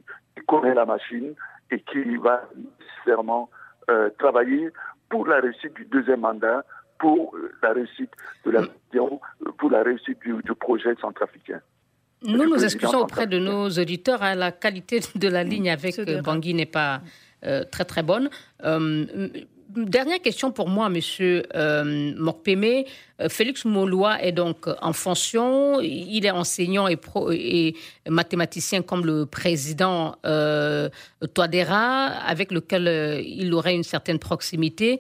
[0.48, 1.36] connaît la machine
[1.70, 3.50] et qui va nécessairement
[3.92, 4.70] euh, travailler
[5.10, 6.64] pour la réussite du deuxième mandat,
[7.00, 7.34] pour
[7.64, 8.12] la réussite
[8.46, 8.62] de la
[9.58, 11.62] pour la réussite du, du projet centrafricain.
[12.24, 14.22] Nous nous excusons auprès de nos auditeurs.
[14.22, 17.02] hein, la qualité de la ligne avec Bangui n'est pas
[17.72, 18.30] très très bonne.
[19.70, 22.64] Dernière question pour moi, Monsieur euh, Mokpeme.
[23.22, 25.80] Euh, Félix Moulois est donc en fonction.
[25.80, 26.98] Il est enseignant et,
[27.34, 27.76] et
[28.10, 30.90] mathématicien comme le président euh,
[31.36, 35.00] Toadera, avec lequel euh, il aurait une certaine proximité.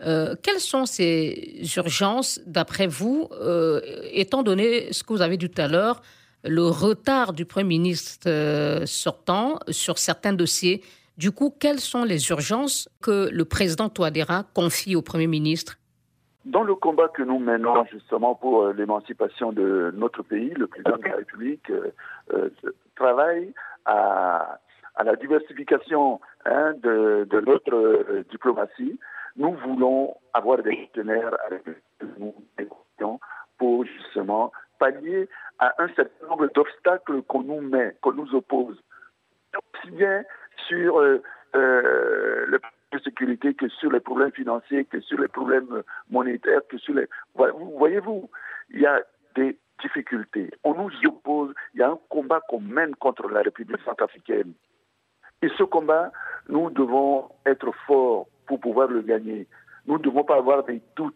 [0.00, 3.28] Quelles sont ces urgences, d'après vous,
[4.12, 6.02] étant donné ce que vous avez dit tout à l'heure,
[6.44, 8.28] le retard du Premier ministre
[8.86, 10.82] sortant sur certains dossiers
[11.18, 15.74] du coup, quelles sont les urgences que le président Touadéra confie au Premier ministre?
[16.44, 20.96] Dans le combat que nous menons justement pour euh, l'émancipation de notre pays, le président
[20.96, 21.90] de la République euh,
[22.32, 22.50] euh,
[22.94, 23.52] travaille
[23.84, 24.60] à,
[25.04, 28.98] la diversification hein, de, notre diplomatie.
[29.38, 31.62] Nous voulons avoir des partenaires avec
[32.18, 32.34] nous
[33.56, 35.28] pour justement pallier
[35.60, 38.76] à un certain nombre d'obstacles qu'on nous met, qu'on nous oppose.
[39.54, 40.24] Aussi bien
[40.66, 41.22] sur euh,
[41.54, 42.58] euh,
[42.92, 47.06] de sécurité que sur les problèmes financiers, que sur les problèmes monétaires, que sur les...
[47.34, 48.28] Voyez-vous,
[48.70, 49.00] il y a
[49.36, 50.50] des difficultés.
[50.64, 54.52] On nous oppose, il y a un combat qu'on mène contre la République centrafricaine.
[55.42, 56.10] Et ce combat,
[56.48, 59.46] nous devons être forts pour pouvoir le gagner.
[59.86, 61.14] Nous ne devons pas avoir des doutes.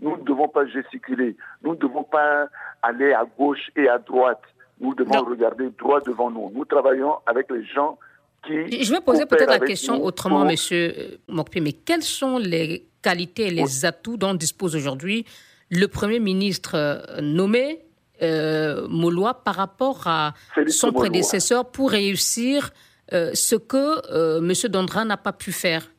[0.00, 1.36] Nous ne devons pas gesticuler.
[1.62, 2.46] Nous ne devons pas
[2.82, 4.42] aller à gauche et à droite.
[4.80, 6.50] Nous devons regarder droit devant nous.
[6.54, 7.98] Nous travaillons avec les gens
[8.48, 13.48] je vais poser peut-être la question autrement, Monsieur euh, Mokpi, mais quelles sont les qualités
[13.48, 15.26] et les atouts dont dispose aujourd'hui
[15.70, 17.80] le Premier ministre euh, nommé
[18.22, 20.34] euh, Moulois par rapport à
[20.68, 22.70] son prédécesseur pour réussir
[23.12, 24.52] euh, ce que M.
[24.70, 25.90] Dondra n'a pas pu faire?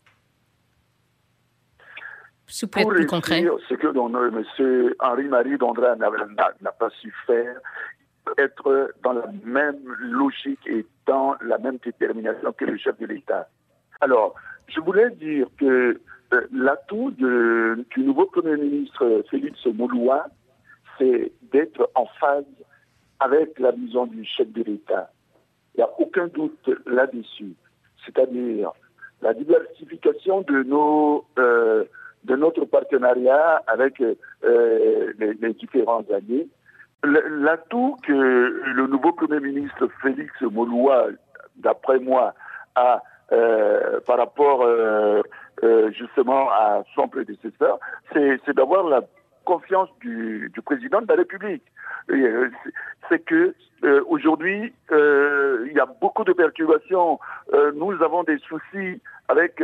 [2.50, 3.46] Si vous plus concret.
[3.70, 4.94] Ce que M.
[5.00, 7.60] Henri-Marie Dondra n'a pas su faire,
[8.38, 13.48] être dans la même logique et dans la même détermination que le chef de l'État.
[14.02, 14.36] Alors,
[14.68, 16.00] je voulais dire que
[16.34, 20.28] euh, l'atout du nouveau Premier ministre Félix Mouloua,
[20.98, 22.46] c'est d'être en phase
[23.20, 25.12] avec la vision du chef de l'État.
[25.76, 27.54] Il n'y a aucun doute là-dessus.
[28.06, 28.72] C'est-à-dire
[29.22, 31.86] la diversification de nos euh,
[32.36, 36.48] notre partenariat avec euh, les, différents alliés.
[37.04, 41.08] L'atout que le nouveau Premier ministre Félix Moloua,
[41.58, 42.34] d'après moi,
[42.76, 45.22] a euh, par rapport euh,
[45.92, 47.80] justement à son prédécesseur,
[48.12, 49.02] c'est d'avoir la
[49.54, 51.64] confiance du, président de la République.
[53.08, 53.56] C'est que
[54.08, 57.20] aujourd'hui, il y a beaucoup de perturbations.
[57.82, 59.60] nous avons des soucis avec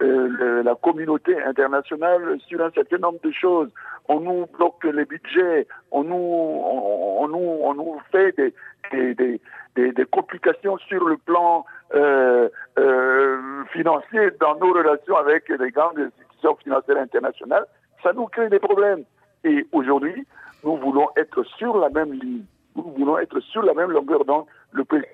[0.00, 3.70] la communauté internationale sur un certain nombre de choses
[4.08, 10.04] on nous bloque les budgets, on nous, on, nous, on nous fait des, des, des,
[10.06, 12.48] complications sur le plan euh,
[12.78, 17.66] euh, financier dans nos relations avec les grandes institutions financières internationales.
[18.04, 19.04] Ça nous crée des problèmes.
[19.42, 20.26] Et aujourd'hui,
[20.62, 22.44] nous voulons être sur la même ligne.
[22.76, 24.44] Nous voulons être sur la même longueur d'onde.
[24.72, 25.08] Le président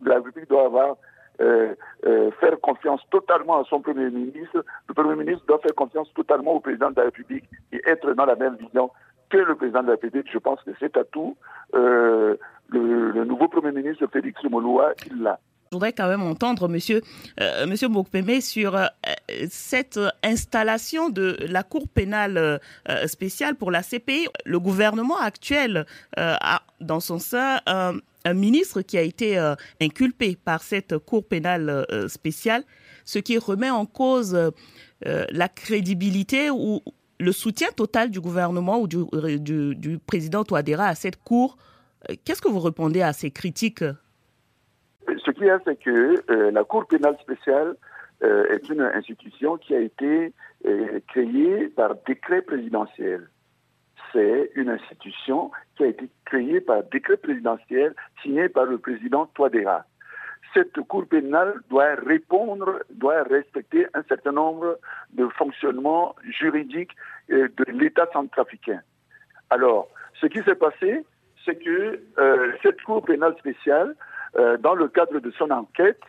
[0.00, 0.96] de la République doit avoir
[1.40, 1.74] euh,
[2.06, 4.64] euh, faire confiance totalement à son Premier ministre.
[4.88, 8.26] Le Premier ministre doit faire confiance totalement au Président de la République et être dans
[8.26, 8.90] la même vision
[9.28, 10.30] que le Président de la République.
[10.32, 11.36] Je pense que c'est à tout.
[11.74, 12.36] Euh,
[12.68, 15.38] le, nouveau Premier ministre, Félix Moloua, il l'a.
[15.72, 17.00] Je voudrais quand même entendre Monsieur
[17.40, 17.88] euh, Monsieur
[18.42, 18.78] sur
[19.48, 22.60] cette installation de la Cour pénale
[23.06, 24.28] spéciale pour la CPI.
[24.44, 27.60] Le gouvernement actuel a dans son sein
[28.24, 32.64] un ministre qui a été euh, inculpé par cette Cour pénale euh, spéciale,
[33.04, 36.80] ce qui remet en cause euh, la crédibilité ou
[37.18, 39.04] le soutien total du gouvernement ou du,
[39.38, 41.56] du, président Touadéra à cette Cour.
[42.24, 43.84] Qu'est-ce que vous répondez à ces critiques?
[45.08, 47.76] Ce qu'il y a, c'est que la Cour pénale spéciale
[48.22, 50.32] est une institution qui a été
[51.08, 53.28] créée par décret présidentiel
[54.12, 59.84] c'est une institution qui a été créée par décret présidentiel signé par le président Touadéra.
[60.54, 64.78] Cette Cour pénale doit répondre, doit respecter un certain nombre
[65.12, 66.94] de fonctionnements juridiques
[67.30, 68.80] euh, de l'État centrafricain.
[69.48, 69.88] Alors,
[70.20, 71.04] ce qui s'est passé,
[71.44, 73.94] c'est que euh, cette Cour pénale spéciale,
[74.36, 76.00] euh, dans le cadre de son enquête,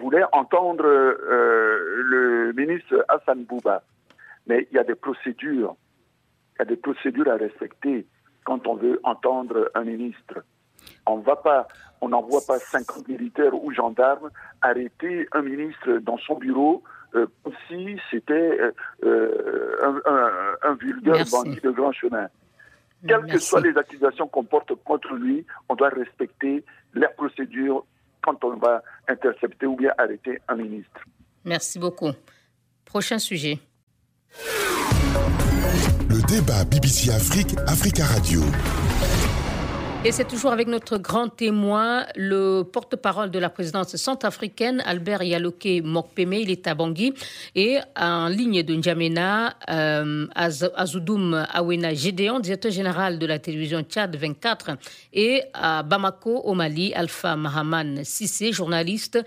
[0.00, 3.82] voulait entendre le ministre Hassan Bouba.
[4.46, 5.74] Mais il y a des procédures
[6.54, 8.06] il y a des procédures à respecter
[8.44, 10.44] quand on veut entendre un ministre.
[11.06, 11.66] On va pas,
[12.00, 16.82] on n'envoie pas 50 militaires ou gendarmes arrêter un ministre dans son bureau
[17.14, 17.26] euh,
[17.68, 18.72] si c'était euh,
[19.04, 22.28] euh, un, un, vulgaire bandit de grand chemin.
[23.06, 27.84] Quelles que soient les accusations qu'on porte contre lui, on doit respecter les procédures
[28.22, 31.00] quand on va intercepter ou bien arrêter un ministre.
[31.44, 32.12] Merci beaucoup.
[32.84, 33.58] Prochain sujet.
[36.08, 38.40] Le débat BBC Afrique, Africa Radio.
[40.06, 45.80] Et c'est toujours avec notre grand témoin, le porte-parole de la présidence centrafricaine, Albert Yaloke
[45.82, 47.14] Mokpeme, il est à Bangui.
[47.54, 54.14] Et en ligne de N'Djamena, euh, Azoudoum Awena Gédéon, directeur général de la télévision Tchad
[54.14, 54.72] 24.
[55.14, 59.18] Et à Bamako, au Mali, Alpha Mahaman Sissé, journaliste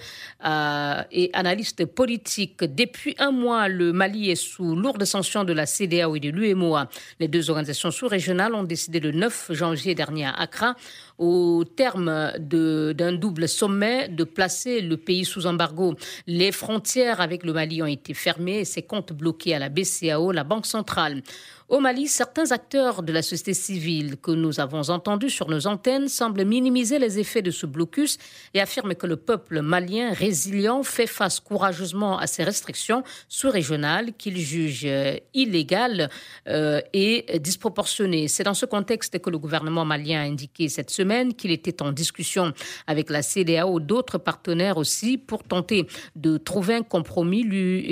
[0.46, 2.64] euh, et analyste politique.
[2.64, 6.88] Depuis un mois, le Mali est sous lourde sanction de la CDAO et de l'UMOA.
[7.20, 12.32] Les deux organisations sous-régionales ont décidé le 9 janvier dernier à Accra train au terme
[12.40, 15.96] d'un double sommet de placer le pays sous embargo.
[16.28, 20.32] Les frontières avec le Mali ont été fermées et ses comptes bloqués à la BCAO,
[20.32, 21.22] la Banque centrale.
[21.70, 26.08] Au Mali, certains acteurs de la société civile que nous avons entendus sur nos antennes
[26.08, 28.20] semblent minimiser les effets de ce blocus
[28.54, 34.38] et affirment que le peuple malien résilient fait face courageusement à ces restrictions sous-régionales qu'il
[34.38, 36.10] juge euh, illégales
[36.48, 38.30] euh, et disproportionnées.
[38.30, 41.92] C'est dans ce contexte que le gouvernement malien a indiqué cette semaine qu'il était en
[41.92, 42.54] discussion
[42.88, 47.44] avec la CDAO, d'autres partenaires aussi, pour tenter de trouver un compromis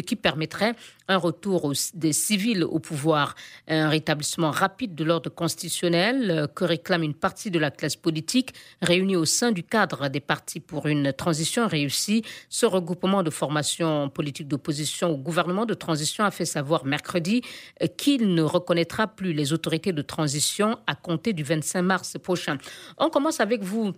[0.06, 0.76] qui permettrait
[1.08, 3.36] un retour des civils au pouvoir,
[3.68, 8.54] un rétablissement rapide de l'ordre constitutionnel euh, que réclame une partie de la classe politique
[8.82, 12.24] réunie au sein du cadre des partis pour une transition réussie.
[12.50, 17.42] Ce regroupement de formations politiques d'opposition au gouvernement de transition a fait savoir mercredi
[17.82, 22.58] euh, qu'il ne reconnaîtra plus les autorités de transition à compter du 25 mars prochain.
[23.06, 23.92] On commence avec vous.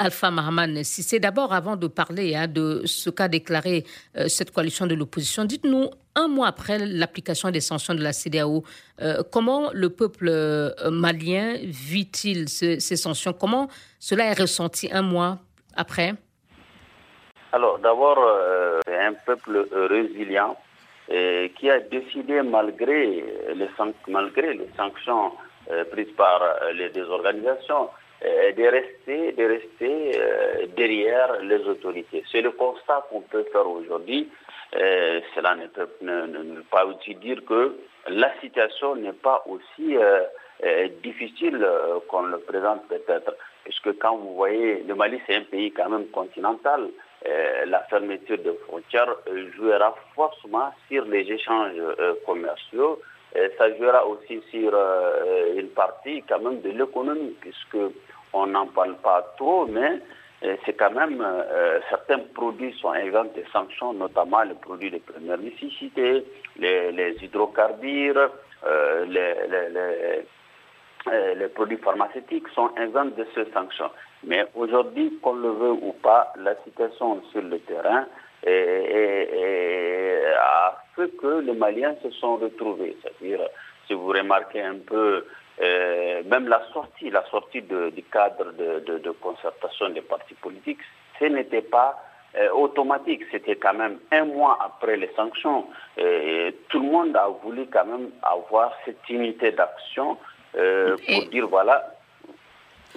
[0.00, 3.84] Alpha Mahman, si c'est d'abord avant de parler hein, de ce qu'a déclaré
[4.16, 8.64] euh, cette coalition de l'opposition, dites-nous, un mois après l'application des sanctions de la CDAO,
[9.00, 13.32] euh, comment le peuple euh, malien vit-il ces, sanctions?
[13.32, 13.68] Comment
[14.00, 15.38] cela est ressenti un mois
[15.76, 16.14] après?
[17.52, 18.18] Alors d'abord,
[18.88, 20.56] un peuple résilient
[21.06, 23.22] qui a décidé, malgré
[23.54, 23.68] les,
[24.08, 25.30] malgré les sanctions
[25.92, 26.40] prises par
[26.74, 28.03] les deux organisations, euh,
[28.56, 32.24] de rester, de rester euh, derrière les autorités.
[32.30, 34.30] C'est le constat qu'on peut faire aujourd'hui.
[34.76, 37.76] Euh, cela ne peut ne, pas aussi dire que
[38.08, 39.96] la situation n'est pas aussi
[41.02, 41.66] difficile
[42.08, 43.34] qu'on le présente peut-être.
[43.64, 46.90] Puisque quand vous voyez, le Mali c'est un pays quand même continental,
[47.66, 49.14] la fermeture des frontières
[49.56, 51.80] jouera forcément sur les échanges
[52.26, 53.00] commerciaux,
[53.56, 54.78] ça jouera aussi sur
[55.56, 57.78] une partie quand même de l'économie, puisque
[58.34, 60.00] on n'en parle pas trop, mais
[60.44, 64.98] euh, c'est quand même euh, certains produits sont exempts de sanctions, notamment les produits de
[64.98, 66.24] première nécessité,
[66.58, 68.30] les, hydrocarbures,
[68.66, 69.34] euh, les,
[71.34, 73.90] les, produits pharmaceutiques sont exempts de ces sanctions.
[74.24, 78.06] Mais aujourd'hui, qu'on le veut ou pas, la situation sur le terrain
[80.46, 82.96] a fait que les Maliens se sont retrouvés.
[83.02, 83.40] C'est-à-dire,
[83.86, 85.24] si vous remarquez un peu
[85.62, 90.80] euh, même la sortie, la sortie du cadre de, concertation des partis politiques,
[91.18, 92.02] ce n'était pas
[92.36, 93.22] euh, automatique.
[93.30, 95.66] C'était quand même un mois après les sanctions.
[95.96, 100.18] tout le monde a voulu quand même avoir cette unité d'action
[100.56, 101.94] euh, pour dire voilà.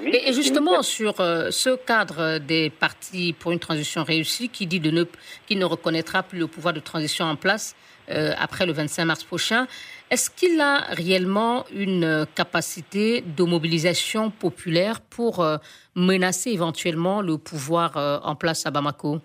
[0.03, 5.03] et, justement, sur ce cadre des partis pour une transition réussie qui dit de ne,
[5.45, 7.75] qui ne reconnaîtra plus le pouvoir de transition en place
[8.09, 9.67] après le 25 mars prochain,
[10.09, 15.57] est-ce qu'il a réellement une capacité de mobilisation populaire pour euh,
[15.95, 19.17] menacer éventuellement le pouvoir euh, en place à Bamako?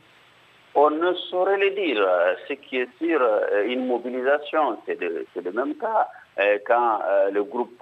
[0.75, 2.05] On ne saurait le dire.
[2.49, 6.09] Ce qui est sûr, euh, une mobilisation, c'est le même cas.
[6.67, 7.79] Quand le groupe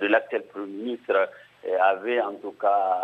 [0.00, 1.30] de l'actuel Premier ministre
[1.80, 2.98] avait en tout cas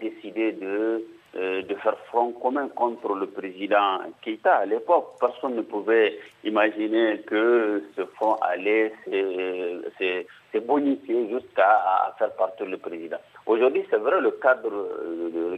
[0.00, 1.04] décidé de
[1.36, 4.56] euh, de faire front commun contre le président Keïta.
[4.56, 12.66] À l'époque, personne ne pouvait imaginer que ce front allait se, bonifier jusqu'à faire partir
[12.66, 13.16] le président.
[13.46, 14.70] Aujourd'hui, c'est vrai, le cadre,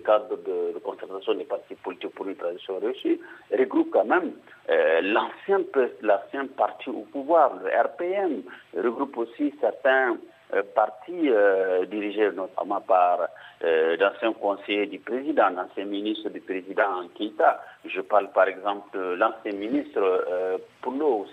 [0.04, 4.32] cadre de, concertation des partis politiques pour une transition réussie regroupe quand même
[4.70, 8.42] euh, l'ancien parti au pouvoir, le RPM,
[8.76, 10.16] regroupe aussi certains
[10.54, 13.28] euh, partis euh, dirigés notamment par
[13.64, 17.60] euh, d'anciens conseillers du président, d'anciens ministres du président Keïta.
[17.84, 21.26] Je parle par exemple de l'ancien ministre euh, Poulo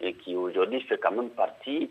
[0.00, 1.88] et qui aujourd'hui fait quand même partie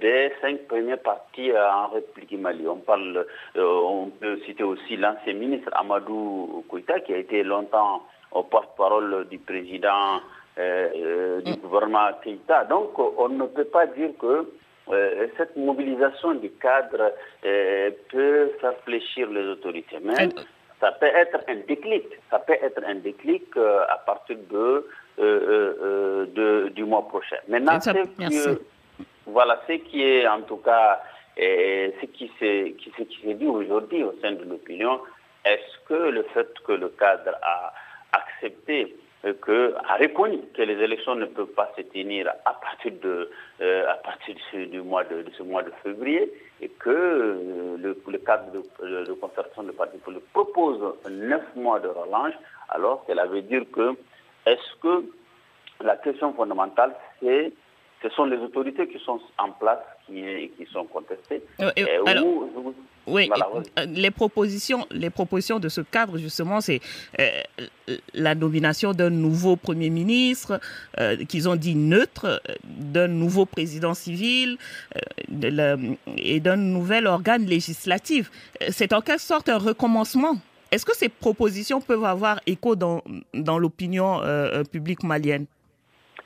[0.00, 2.68] des cinq premiers partis en République Mali.
[2.68, 3.26] On, parle,
[3.56, 9.38] on peut citer aussi l'ancien ministre Amadou Koïta qui a été longtemps au porte-parole du
[9.38, 10.20] président
[10.58, 11.56] du mm.
[11.62, 12.64] gouvernement Keïta.
[12.64, 14.46] Donc on ne peut pas dire que
[15.36, 17.12] cette mobilisation du cadre
[17.42, 19.98] peut faire fléchir les autorités.
[20.02, 20.28] Mais
[20.80, 22.06] ça peut être un déclic.
[22.30, 24.86] Ça peut être un déclic à partir de,
[25.18, 27.36] de, du mois prochain.
[27.48, 27.78] Maintenant,
[29.26, 31.00] voilà ce qui est en tout cas
[31.36, 32.74] et ce qui s'est
[33.34, 35.00] dit aujourd'hui au sein de l'opinion,
[35.44, 37.72] est-ce que le fait que le cadre a
[38.12, 43.30] accepté que, a reconnu que les élections ne peuvent pas se tenir à partir de,
[43.60, 44.34] euh, à partir
[44.68, 49.62] du mois de, ce mois de février et que euh, le, cadre de, de, concertation
[49.62, 52.34] de parti politique propose neuf mois de relâche,
[52.68, 53.94] alors cela veut dire que
[54.46, 55.04] est-ce que
[55.82, 57.52] la question fondamentale c'est
[58.02, 60.22] ce sont les autorités qui sont en place qui,
[60.56, 61.42] qui sont contestées.
[61.60, 61.70] Euh,
[63.06, 63.28] oui,
[63.78, 66.80] euh, les propositions, les propositions de ce cadre, justement, c'est
[67.18, 67.30] euh,
[68.14, 70.60] la nomination d'un nouveau Premier ministre,
[71.28, 74.56] qu'ils ont dit neutre, d'un nouveau président civil
[76.16, 78.30] et d'un nouvel organe législatif.
[78.70, 80.36] C'est en quelque sorte un recommencement.
[80.70, 83.02] Est-ce que ces propositions peuvent avoir écho dans,
[83.34, 84.20] dans l'opinion
[84.70, 85.46] publique malienne?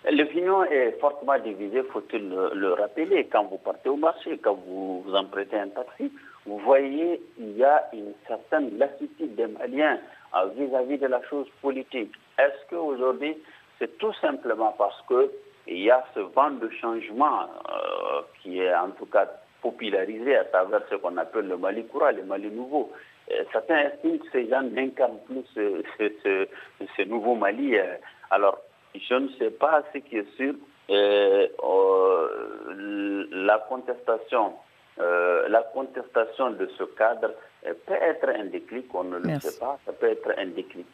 [0.09, 3.25] L'opinion est fortement divisée, faut-il le, rappeler.
[3.25, 6.13] Quand vous partez au marché, quand vous vous empruntez un taxi,
[6.47, 9.99] vous voyez il y a une certaine lassitude des Maliens
[10.37, 12.13] euh, vis-à-vis de la chose politique.
[12.39, 13.37] Est-ce qu'aujourd'hui,
[13.81, 18.91] c'est tout simplement parce qu'il y a ce vent de changement euh, qui est en
[18.91, 19.27] tout cas
[19.61, 22.93] popularisé à travers ce qu'on appelle le Mali courant, le Mali nouveau?
[23.33, 27.77] Euh, certains estiment que ces gens n'incarnent plus ce, nouveau Mali.
[28.31, 28.61] Alors,
[29.09, 30.55] je ne sais pas ce qui est sûr.
[30.89, 34.53] Euh, euh, la contestation,
[35.01, 37.33] euh, la contestation de ce cadre
[37.87, 40.87] peut être un déclic, on ne le sait pas, ça peut être un déclic.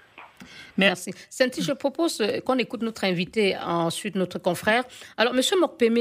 [0.79, 1.13] Merci.
[1.29, 4.85] Senti, je propose qu'on écoute notre invité, ensuite notre confrère.
[5.19, 5.99] Alors, Monsieur Mokpeme,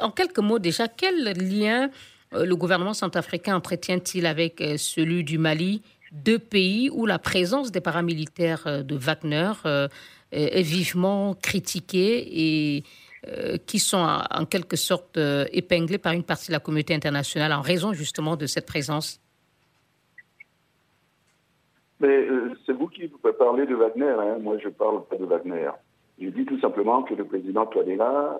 [0.00, 1.90] en quelques mots déjà, quel lien
[2.32, 8.82] le gouvernement centrafricain entretient-il avec celui du Mali, deux pays où la présence des paramilitaires
[8.82, 9.52] de Wagner
[10.32, 12.84] est vivement critiqués et
[13.28, 15.44] euh, qui sont en quelque sorte euh,
[16.02, 19.20] par une partie de la communauté internationale en raison justement de cette présence
[22.00, 24.38] Mais euh, c'est vous qui parlez de Wagner, hein.
[24.40, 25.68] moi je ne parle pas de Wagner.
[26.18, 28.38] Je dis tout simplement que le président Touadéla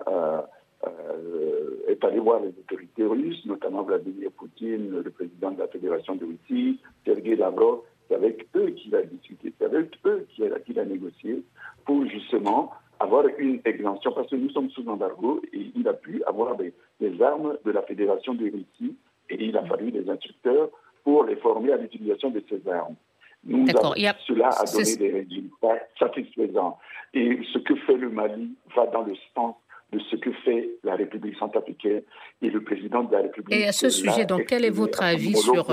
[1.87, 6.25] est allé voir les autorités russes, notamment Vladimir Poutine, le président de la Fédération de
[6.25, 7.81] Russie, Sergei Lavrov,
[8.11, 10.43] c'est avec eux qu'il a discuté, c'est avec eux qu'il
[10.79, 11.43] a, a, négocié
[11.85, 16.21] pour justement avoir une exemption, parce que nous sommes sous embargo et il a pu
[16.27, 16.73] avoir des,
[17.21, 18.95] armes de la Fédération de Russie
[19.29, 20.69] et il a fallu des instructeurs
[21.03, 22.95] pour les former à l'utilisation de ces armes.
[23.43, 26.77] Nous Cela a donné des résultats satisfaisants.
[27.13, 29.55] Et ce que fait le Mali va dans le sens
[29.91, 32.03] de ce que fait la République centrafricaine
[32.43, 33.53] et le président de la République.
[33.53, 35.71] Et à ce sujet, donc, quel est votre avis sur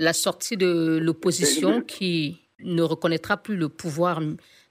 [0.00, 4.20] la sortie de l'opposition qui ne reconnaîtra plus le pouvoir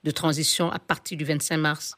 [0.04, 1.98] de transition à partir du 25 mars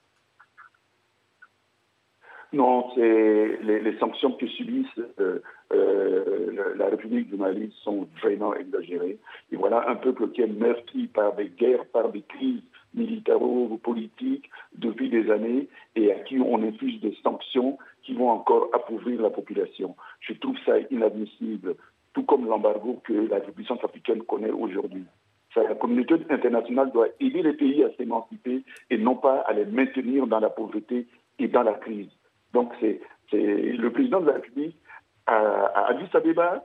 [2.52, 4.86] Non, c'est les, sanctions que subissent
[5.20, 5.40] euh,
[5.72, 9.18] euh, la République du Mali sont vraiment exagérées.
[9.52, 12.64] Et voilà un peuple qui est meurtri par des guerres, par des crises
[12.94, 19.22] militaro-politiques depuis des années et à qui on inflige des sanctions qui vont encore appauvrir
[19.22, 19.96] la population.
[20.20, 21.76] Je trouve ça inadmissible
[22.14, 25.06] tout comme l'embargo que la République africaine connaît aujourd'hui.
[25.56, 30.26] La communauté internationale doit aider les pays à s'émanciper et non pas à les maintenir
[30.28, 31.08] dans la pauvreté
[31.40, 32.10] et dans la crise.
[32.54, 33.02] Donc, c'est
[33.34, 34.76] le président de la République
[35.28, 36.64] à, Addis Abeba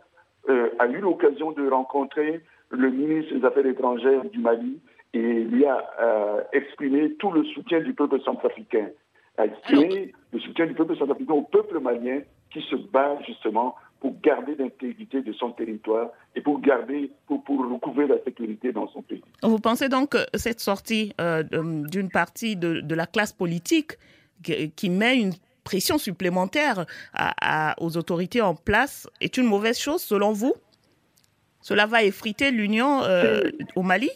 [0.49, 2.41] euh, a eu l'occasion de rencontrer
[2.71, 4.81] le ministre des Affaires étrangères du Mali
[5.13, 8.89] et lui a euh, exprimé tout le soutien du peuple centrafricain,
[9.39, 12.21] a exprimé le soutien du peuple centrafricain au peuple malien
[12.51, 17.59] qui se bat justement pour garder l'intégrité de son territoire et pour garder, pour, pour
[17.69, 19.23] recouvrir la sécurité dans son pays.
[19.43, 23.93] Vous pensez donc que cette sortie euh, d'une partie de, de, la classe politique
[24.43, 25.33] qui, met une
[25.65, 26.85] pression supplémentaire
[27.15, 30.55] à, aux autorités en place est une mauvaise chose selon vous?
[31.63, 34.11] Cela va effriter l'union euh, au Mali?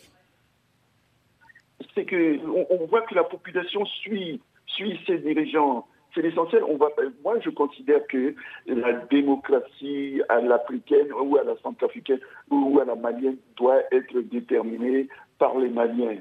[1.95, 6.63] C'est que on, voit que la population suit, suit ses dirigeants c'est l'essentiel.
[6.65, 6.89] On va,
[7.25, 8.35] moi, je considère que
[8.67, 15.09] la démocratie à l'africaine ou à la centrafricaine ou à la malienne doit être déterminée
[15.39, 16.19] par les Maliens.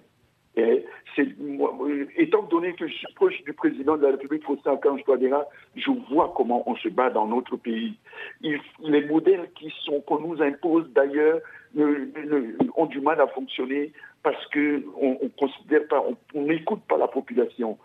[0.56, 0.86] Et
[2.18, 5.92] étant donné que je suis proche du président de la République, Faustin Archange Touadéra, je
[6.12, 7.98] vois comment on se bat dans notre pays.
[8.42, 11.40] les modèles qui sont qu'on nous impose d'ailleurs
[12.76, 14.82] ont du mal à fonctionner parce qu'on
[15.22, 17.78] on considère pas, on n'écoute pas la population.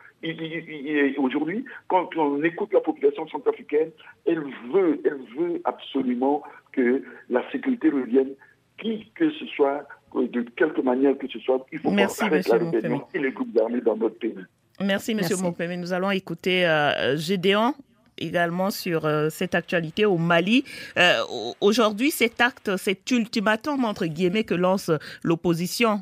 [1.18, 3.90] Aujourd'hui, quand on écoute la population centrafricaine,
[4.26, 8.30] elle veut, elle veut absolument que la sécurité revienne,
[8.78, 11.64] qui que ce soit, de quelque manière que ce soit.
[11.72, 14.34] Il faut Merci, arrêter la rébellion et les groupes armés dans notre pays.
[14.80, 15.74] Merci, Monsieur Mopeme.
[15.74, 17.74] Nous allons écouter euh, Gédéon
[18.16, 20.64] également sur euh, cette actualité au Mali.
[20.96, 21.14] Euh,
[21.60, 24.90] aujourd'hui, cet acte, cet ultimatum, entre guillemets, que lance
[25.22, 26.00] l'opposition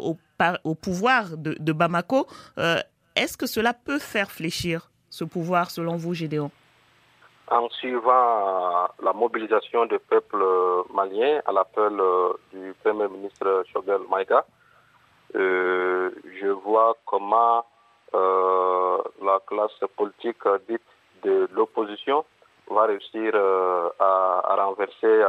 [0.00, 0.16] au,
[0.64, 2.26] au, pouvoir de, de Bamako,
[3.16, 6.50] est-ce que cela peut faire fléchir ce pouvoir, selon vous, Gédéon?
[7.50, 10.42] En suivant la mobilisation du peuple
[10.94, 12.00] malien à l'appel
[12.52, 14.46] du Premier ministre Shogel Maïga,
[15.34, 16.10] euh,
[16.40, 17.64] je vois comment
[18.14, 20.82] euh, la classe politique dite
[21.22, 22.24] de l'opposition
[22.70, 25.22] va réussir euh, à, renverser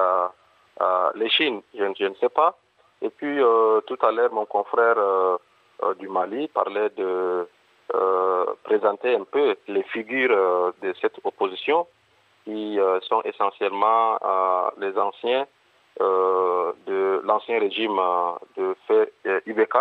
[1.15, 1.61] les Chines.
[1.73, 2.57] Je, ne sais pas.
[3.01, 3.39] Et puis
[3.87, 4.97] tout à l'heure, mon confrère
[5.99, 7.47] du Mali parlait de
[8.63, 11.87] présenter un peu les figures de cette opposition
[12.45, 14.17] qui sont essentiellement
[14.77, 15.45] les anciens
[16.01, 19.75] euh, de l'ancien régime euh, de fait euh, IBK.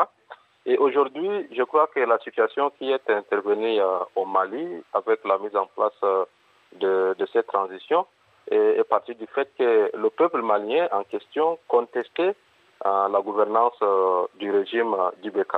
[0.67, 3.81] Et aujourd'hui, je crois que la situation qui est intervenue
[4.15, 6.27] au Mali avec la mise en place
[6.75, 8.07] de, cette transition
[8.51, 12.37] est, est, partie du fait que le peuple malien en question contestait
[12.85, 13.79] la gouvernance
[14.35, 15.57] du régime d'IBK.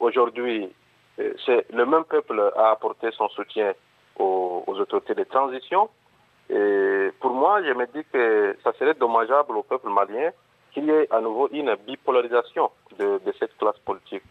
[0.00, 0.72] Aujourd'hui,
[1.16, 3.72] c'est le même peuple a apporté son soutien
[4.18, 5.88] aux, autorités de transition
[6.48, 10.30] et pour moi, je me dis que ça serait dommageable au peuple malien
[10.72, 14.22] qu'il y ait à nouveau une bipolarisation de, cette classe politique.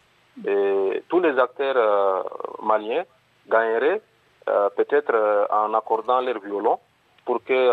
[0.46, 2.24] Et tous les acteurs euh,
[2.62, 3.04] maliens
[3.48, 4.02] gagneraient
[4.48, 6.80] euh, peut-être euh, en accordant leur violon
[7.26, 7.72] pour que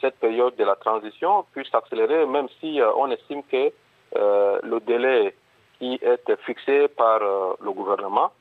[0.00, 3.72] cette période de la transition puisse accélérer, même si on estime que
[4.14, 5.34] le délai
[5.78, 8.32] qui est fixé par le gouvernement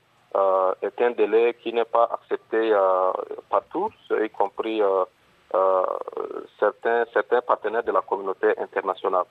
[0.81, 2.73] est un délai qui n'est pas accepté
[3.49, 4.81] par tous, y compris
[5.55, 5.83] euh,
[6.59, 9.25] certains, partenaires de la communauté internationale.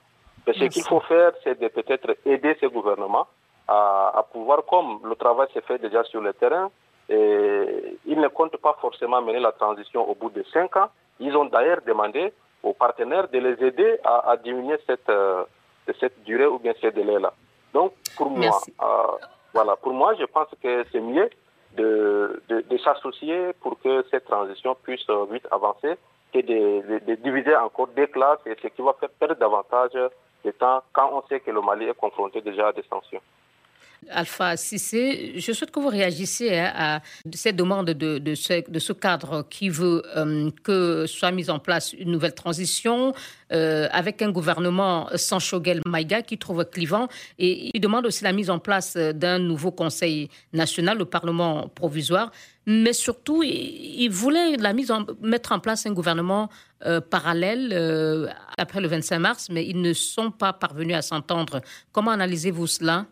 [0.47, 3.27] Et ce qu'il faut faire, c'est peut-être aider ces gouvernements
[3.67, 6.69] à, pouvoir, comme le travail s'est fait déjà sur le terrain,
[7.09, 10.89] et ils ne comptent pas forcément mener la transition au bout de cinq ans.
[11.19, 12.31] Ils ont d'ailleurs demandé
[12.63, 15.43] aux partenaires de les aider à, diminuer cette, euh,
[15.99, 17.33] cette durée ou bien ces délais-là.
[17.75, 19.17] Donc, pour moi, euh,
[19.53, 21.29] voilà, pour moi, je pense que c'est mieux
[21.75, 25.95] de, de, s'associer pour que cette transition puisse euh, vite avancer
[26.33, 29.91] et de, de, diviser encore des classes, et ce qui va faire perdre davantage
[30.45, 33.21] de temps quand on sait que le Mali est confronté déjà à des sanctions.
[34.11, 37.01] Alpha Sissé, je souhaite que vous réagissiez hein, à
[37.33, 42.33] cette demande de, ce, cadre qui veut euh, que soit mise en place une nouvelle
[42.33, 43.13] transition
[43.51, 47.07] euh, avec un gouvernement sans Shogel Maïga qui trouve clivant
[47.39, 52.31] et il demande aussi la mise en place d'un nouveau Conseil national, le Parlement provisoire,
[52.65, 54.91] mais surtout il, voulait la mise
[55.21, 56.49] mettre en place un gouvernement
[56.85, 61.61] euh, parallèle après le 25 mars, mais ils ne sont pas parvenus à s'entendre.
[61.91, 63.05] Comment analysez-vous cela?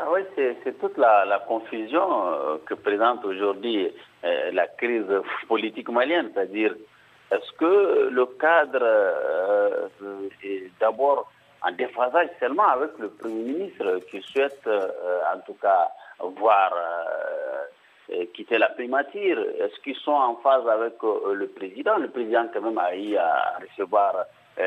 [0.00, 3.90] Ah c'est toute la, confusion euh, que présente aujourd'hui
[4.24, 5.12] euh, la crise
[5.48, 6.74] politique malienne, c'est-à-dire
[7.30, 9.88] est-ce que le cadre euh,
[10.44, 11.30] est d'abord
[11.62, 15.88] en déphasage seulement avec le Premier ministre qui souhaite en tout cas
[16.20, 16.72] voir
[18.32, 19.40] quitter la primature?
[19.58, 21.98] Est-ce qu'ils sont en phase avec le président?
[21.98, 24.14] Le président quand même a eu à recevoir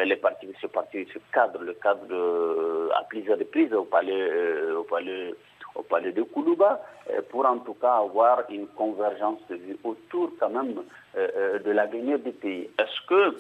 [0.06, 4.78] les partis, ce parti, ce cadre, le cadre de, à plusieurs reprises au palais, euh,
[4.78, 5.34] au palais,
[5.76, 10.32] au palais de Koulouba, euh, pour en tout cas avoir une convergence de vue autour
[10.40, 10.82] quand même
[11.14, 12.70] de l'avenir du pays.
[12.80, 13.36] Est-ce que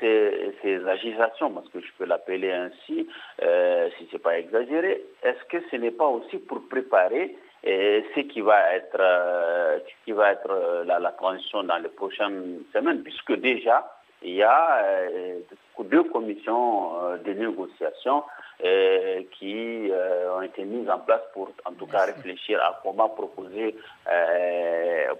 [0.00, 3.06] ces, ces, agitations, parce que je peux l'appeler ainsi,
[3.36, 8.40] si ce n'est pas exagéré, est-ce que ce n'est pas aussi pour préparer ce qui
[8.40, 13.86] va être, qui va être la transition dans les prochaines semaines, puisque déjà,
[14.22, 15.40] il y a euh,
[15.84, 18.22] deux commissions euh, de négociation
[18.64, 19.90] euh, qui
[20.36, 23.74] ont été mises en place pour en tout cas réfléchir à comment proposer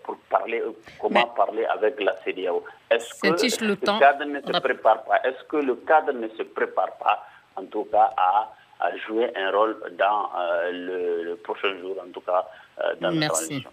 [0.05, 0.63] pour parler
[1.01, 2.63] comment parler avec la CDAO.
[2.91, 5.23] Est-ce que le, cadre ne se prépare pas?
[5.25, 7.25] Est-ce que le cadre ne se prépare pas
[7.57, 8.53] en tout cas à,
[9.07, 10.31] jouer un rôle dans
[10.71, 12.47] le, prochain jour en tout cas
[13.01, 13.63] dans Merci.
[13.65, 13.71] la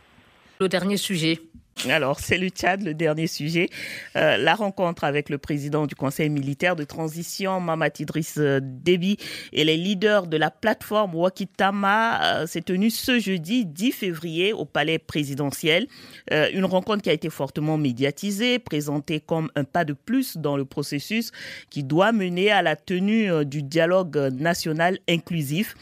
[0.62, 1.40] Le dernier sujet.
[1.86, 3.70] Alors, c'est le Tchad, le dernier sujet.
[4.16, 9.18] Euh, la rencontre avec le président du Conseil militaire de transition, Mamad Idriss euh, Déby,
[9.54, 14.66] et les leaders de la plateforme Wakitama euh, s'est tenue ce jeudi 10 février au
[14.66, 15.88] palais présidentiel.
[16.32, 20.66] une rencontre qui a été fortement médiatisée, présentée comme un pas de plus dans le
[20.66, 21.32] processus
[21.70, 25.76] qui doit mener à la tenue du dialogue national inclusif.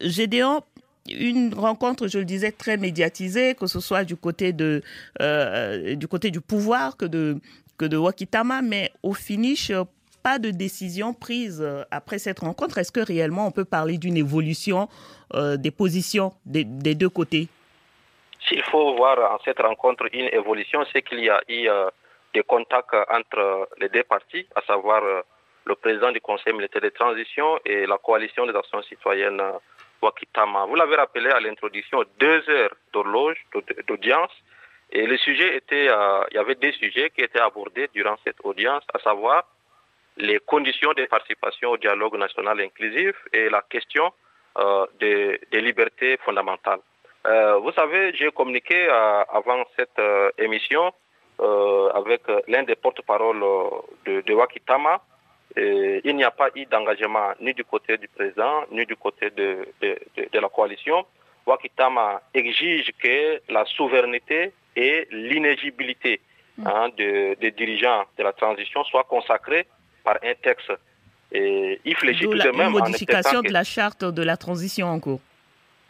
[0.00, 0.62] Gédéon,
[1.08, 4.82] une rencontre, je le disais, très médiatisée, que ce soit du côté de
[5.94, 7.38] du côté du pouvoir que de
[7.78, 9.72] que de Wakitama, mais au finish,
[10.22, 12.78] pas de décision prise après cette rencontre.
[12.78, 14.88] Est-ce que réellement on peut parler d'une évolution
[15.34, 17.48] des positions des, des deux côtés?
[18.46, 21.68] S'il faut voir en cette rencontre une évolution, c'est qu'il y a eu
[22.34, 25.02] des contacts entre les deux parties, à savoir
[25.64, 29.40] le président du Conseil militaire de transition et la coalition des actions citoyennes
[30.02, 30.66] Wakitama.
[30.66, 33.36] Vous l'avez rappelé à l'introduction, deux heures d'horloge,
[33.86, 34.32] d'audience.
[34.92, 38.38] Et le sujet était, euh, il y avait des sujets qui étaient abordés durant cette
[38.42, 39.44] audience, à savoir
[40.16, 44.12] les conditions de participation au dialogue national inclusif et la question
[44.58, 46.80] euh, des, libertés fondamentales.
[47.26, 50.00] Euh, vous savez, j'ai communiqué avant cette
[50.38, 50.92] émission
[51.94, 53.40] avec l'un des porte-parole
[54.04, 55.00] de, de Wakitama
[55.56, 59.66] il n'y a pas eu d'engagement ni du côté du président, ni du côté de,
[59.80, 61.04] de, la coalition.
[61.46, 66.20] Wakitama exige que la souveraineté et l'inégibilité
[66.58, 66.66] mm.
[66.66, 69.66] hein, des dirigeants de la transition soient consacrées
[70.04, 70.72] par un texte.
[71.32, 72.68] Et il fléchit tout de même.
[72.68, 75.20] Une modification de la charte de la transition en cours.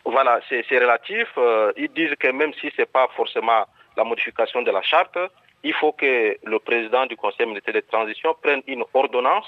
[0.05, 1.29] Voilà, c'est relatif.
[1.37, 5.19] Euh, ils disent que même si ce n'est pas forcément la modification de la charte,
[5.63, 9.47] il faut que le président du Conseil militaire de transition prenne une ordonnance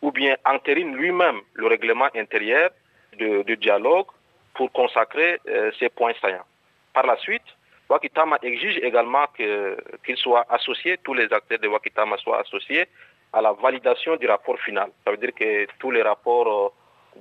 [0.00, 2.70] ou bien entérine lui-même le règlement intérieur
[3.18, 4.06] de, dialogue
[4.54, 6.44] pour consacrer euh, ces points saillants.
[6.92, 7.42] Par la suite,
[7.88, 12.86] Wakitama exige également qu'il soit associé, tous les acteurs de Wakitama soient associés
[13.32, 14.90] à la validation du rapport final.
[15.04, 16.72] Ça veut dire que tous les rapports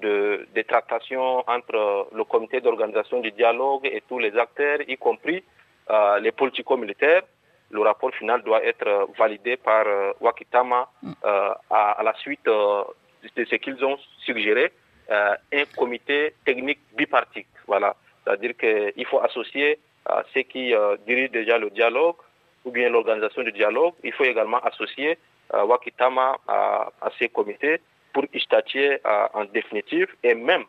[0.04, 5.44] euh, de, tractation entre le comité d'organisation du dialogue et tous les acteurs, y compris
[5.90, 7.24] euh, les politico-militaires,
[7.72, 11.12] le rapport final doit être euh, validé par euh, Wakitama mm.
[11.26, 14.72] euh, à, la suite de ce qu'ils ont suggéré,
[15.10, 17.48] un comité technique bipartite.
[17.68, 17.96] Voilà.
[18.24, 19.78] C'est-à-dire qu'il faut associer
[20.34, 20.74] ceux qui
[21.06, 22.16] dirigent déjà le dialogue
[22.64, 23.94] ou bien l'organisation du dialogue.
[24.04, 25.18] Il faut également associer
[25.54, 27.82] Wakitama à, ces comités
[28.14, 29.00] pour y statuer
[29.34, 30.64] en définitive et même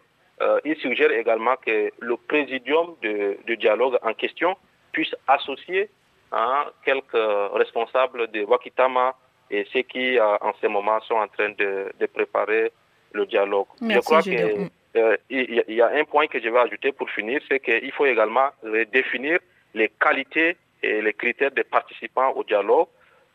[0.64, 4.56] il suggère également que le présidium de dialogue en question
[4.92, 5.88] puisse associer
[6.34, 9.14] Hein, quelques responsables de Wakitama
[9.50, 12.72] et ceux qui, euh, en ce moment, sont en train de, préparer
[13.12, 13.66] le dialogue.
[13.82, 17.60] je crois qu'il euh, y, a un point que je vais ajouter pour finir, c'est
[17.60, 18.48] qu'il faut également
[18.90, 19.40] définir
[19.74, 22.88] les qualités et les critères des participants au dialogue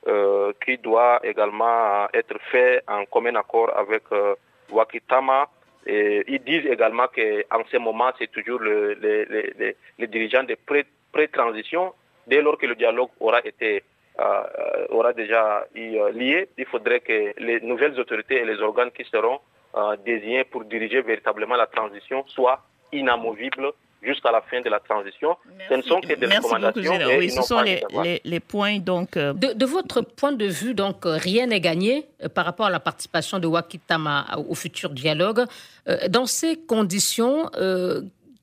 [0.08, 4.04] euh, qui doit également être fait en commun accord avec
[4.72, 5.50] Wakitama.
[5.86, 8.94] Et ils disent également qu'en ce moment, c'est toujours le,
[10.00, 10.58] les, dirigeants de
[11.14, 11.94] pré-transition
[12.28, 13.84] dès lors que le dialogue aura été
[14.20, 18.92] euh, euh, aura déjà euh, lié, il faudrait que les nouvelles autorités et les organes
[18.92, 19.40] qui seront
[20.04, 25.38] désignés pour diriger véritablement la transition soient inamovibles jusqu'à la fin de la transition.
[25.70, 26.94] Ce ne sont que des recommandations.
[27.20, 29.12] oui, ce sont les, points donc.
[29.20, 33.46] De, votre point de vue, donc, rien n'est gagné par rapport à la participation de
[33.46, 35.44] Wakitama au futur dialogue.
[36.10, 37.52] Dans ces conditions,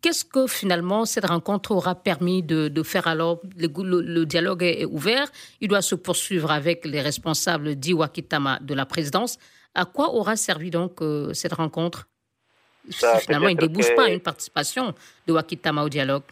[0.04, 3.40] Qu'est-ce que finalement cette rencontre aura permis de, faire alors?
[3.56, 5.28] Le, dialogue est ouvert,
[5.62, 9.38] il doit se poursuivre avec les responsables d'Iwakitama de la présidence.
[9.74, 12.06] À quoi aura servi donc euh, cette rencontre?
[13.22, 14.94] Finalement, il ne débouche pas une participation
[15.26, 16.24] de Wakitama au dialogue.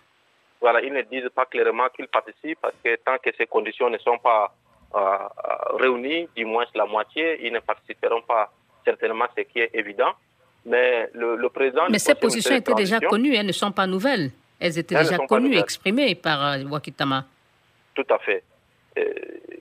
[0.61, 3.97] Voilà, ils ne disent pas clairement qu'ils participent parce que tant que ces conditions ne
[3.97, 4.55] sont pas
[4.95, 8.53] euh, euh, réunies, du moins la moitié, ils ne participeront pas
[8.85, 10.13] certainement, ce qui est évident.
[10.65, 11.83] Mais le, président.
[11.91, 14.31] Mais ces positions étaient déjà connues, elles ne sont pas nouvelles.
[14.61, 17.25] Elles étaient déjà connues, exprimées par euh, Wakitama.
[17.95, 18.45] Tout à fait.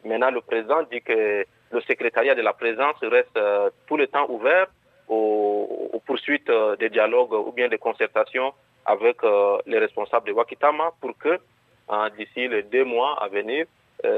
[0.05, 4.29] maintenant, le président dit que le secrétariat de la présidence reste euh, tout le temps
[4.29, 4.67] ouvert
[5.07, 8.53] aux, poursuites euh, des dialogues ou bien des concertations
[8.85, 9.17] avec
[9.67, 11.37] les responsables de Wakitama pour que,
[12.17, 13.67] d'ici les deux mois à venir,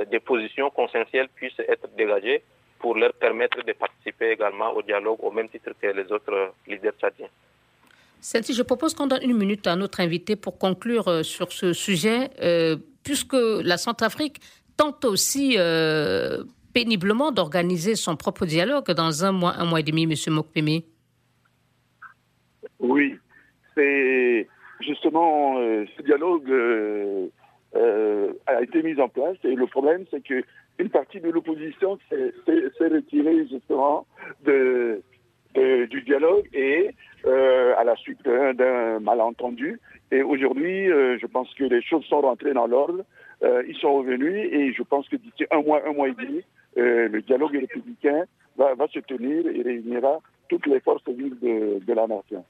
[0.10, 2.42] des positions consensuelles puissent être dégagées
[2.84, 6.92] pour leur permettre de participer également au dialogue au même titre que les autres leaders
[7.00, 7.30] tchadiens.
[8.20, 11.72] Celle-ci, je propose qu'on donne une minute à notre invité pour conclure euh, sur ce
[11.72, 12.76] sujet, euh,
[13.06, 13.38] puisque
[13.72, 14.42] la Centrafrique
[14.76, 20.04] tente aussi euh, péniblement d'organiser son propre dialogue dans un mois, un mois et demi,
[20.04, 20.34] M.
[20.34, 20.84] Mokpemi.
[22.80, 23.18] Oui,
[23.76, 24.46] c'est
[24.82, 25.56] justement
[25.96, 26.52] ce dialogue
[28.46, 30.44] a été mis en place et le problème, c'est que
[30.80, 34.06] une partie de l'opposition s'est retirée justement
[34.46, 36.92] du dialogue et
[37.26, 39.80] euh, à la suite d'un malentendu.
[40.12, 43.06] Et aujourd'hui, euh, je pense que les choses sont rentrées dans l'ordre.
[43.44, 46.44] Euh, ils sont revenus et je pense que d'ici un mois, un mois et demi,
[46.76, 48.26] le dialogue républicain
[48.58, 50.20] va, se tenir et réunira
[50.50, 52.44] toutes les forces vives de la nation.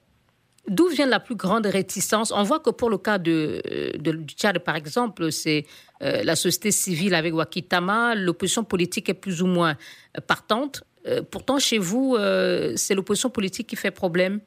[0.66, 2.32] D'où vient la plus grande réticence?
[2.32, 3.60] On voit que pour le cas de,
[3.98, 5.64] du Tchad, par exemple, c'est
[6.00, 9.76] la société civile avec Wakitama, l'opposition politique est plus ou moins
[10.26, 10.84] partante.
[11.30, 12.16] pourtant, chez vous,
[12.76, 14.40] c'est l'opposition politique qui fait problème?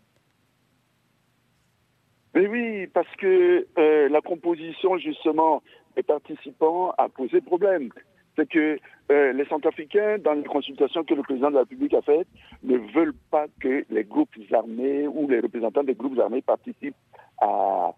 [2.35, 3.67] Oui, parce que
[4.09, 5.61] la composition, justement,
[5.95, 7.89] des participants a posé problème
[8.37, 8.77] c'est que
[9.11, 12.27] euh, les Centrafricains, dans les consultations que le président de la République a faites,
[12.63, 16.95] ne veulent pas que les groupes armés ou les représentants des groupes armés participent
[17.41, 17.93] à,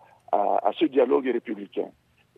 [0.79, 1.89] ce dialogue républicain.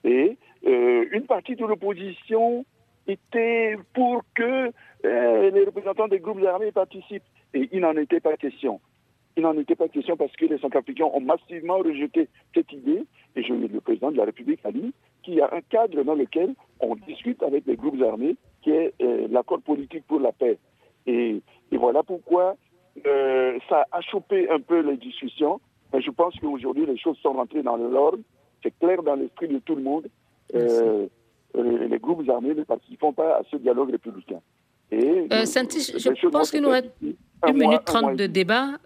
[0.04, 2.66] Et euh, une partie de l'opposition
[3.08, 4.72] était pour que
[5.06, 7.24] euh, les représentants des groupes armés participent.
[7.54, 8.80] Et il n'en était pas question.
[9.36, 13.04] Il n'en était pas question parce que les Centrafricains ont massivement rejeté cette idée.
[13.36, 14.94] Et je, le président de la République a dit
[15.24, 18.94] qu'il y a un cadre dans lequel on discute avec les groupes armés, qui est
[19.02, 20.58] euh, l'accord politique pour la paix.
[21.06, 21.42] Et,
[21.72, 22.56] voilà pourquoi
[23.08, 25.60] euh, ça a chopé un peu les discussions.
[25.94, 28.20] Mais je pense qu'aujourd'hui, les choses sont rentrées dans l'ordre.
[28.62, 30.08] C'est clair dans l'esprit de tout le monde.
[30.54, 31.08] Euh,
[31.56, 34.40] les groupes armés ne participent pas à ce dialogue républicain.
[34.92, 38.78] Et, je pense qu'il nous reste une minute trente de débat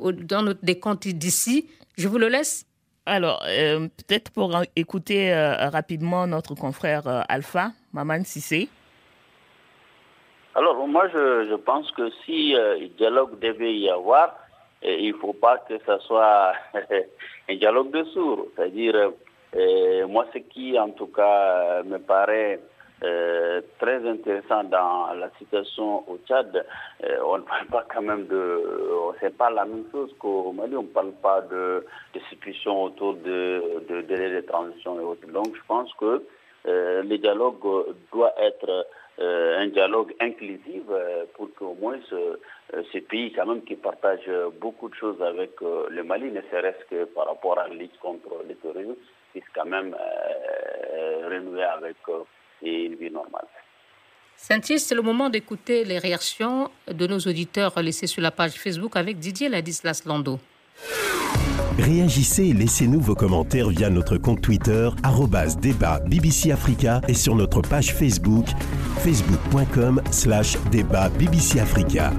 [0.00, 1.68] dans notre décompte d'ici.
[1.96, 2.67] Je vous le laisse.
[3.08, 8.68] Alors, euh, peut-être pour écouter euh, rapidement notre confrère euh, Alpha, Maman Sissé.
[10.54, 12.54] Alors, moi, je, pense que si
[12.98, 14.34] dialogue devait y avoir,
[14.82, 16.52] il ne faut pas que ce soit
[17.48, 18.48] un dialogue de sourds.
[18.54, 19.12] C'est-à-dire,
[20.06, 22.60] moi, ce qui, en tout cas, me paraît
[23.04, 26.66] euh, très intéressant dans la situation au Tchad.
[27.04, 28.60] Euh, on ne parle pas quand même de,
[29.20, 30.74] c'est pas la même chose qu'au Mali.
[30.76, 35.28] On ne parle pas de, de situation autour de, de délai de transition et autres.
[35.28, 36.24] Donc, je pense que
[36.66, 37.60] euh, le dialogue
[38.12, 38.86] doit être
[39.20, 40.82] un dialogue inclusif
[41.34, 44.30] pour qu'au moins ce, pays quand même qui partagent
[44.60, 48.44] beaucoup de choses avec le Mali, ne serait-ce que par rapport à la lutte contre
[48.48, 48.94] le terrorisme,
[49.32, 49.96] puissent quand même
[51.24, 51.96] renouer avec
[52.62, 53.46] et une vie normale.
[54.78, 59.18] c'est le moment d'écouter les réactions de nos auditeurs laissés sur la page Facebook avec
[59.18, 60.38] Didier Ladislas Lando.
[61.78, 64.90] Réagissez et laissez-nous vos commentaires via notre compte Twitter,
[65.60, 68.46] débat BBC Africa et sur notre page Facebook,
[68.98, 72.12] facebook.com slash débat BBC Africa.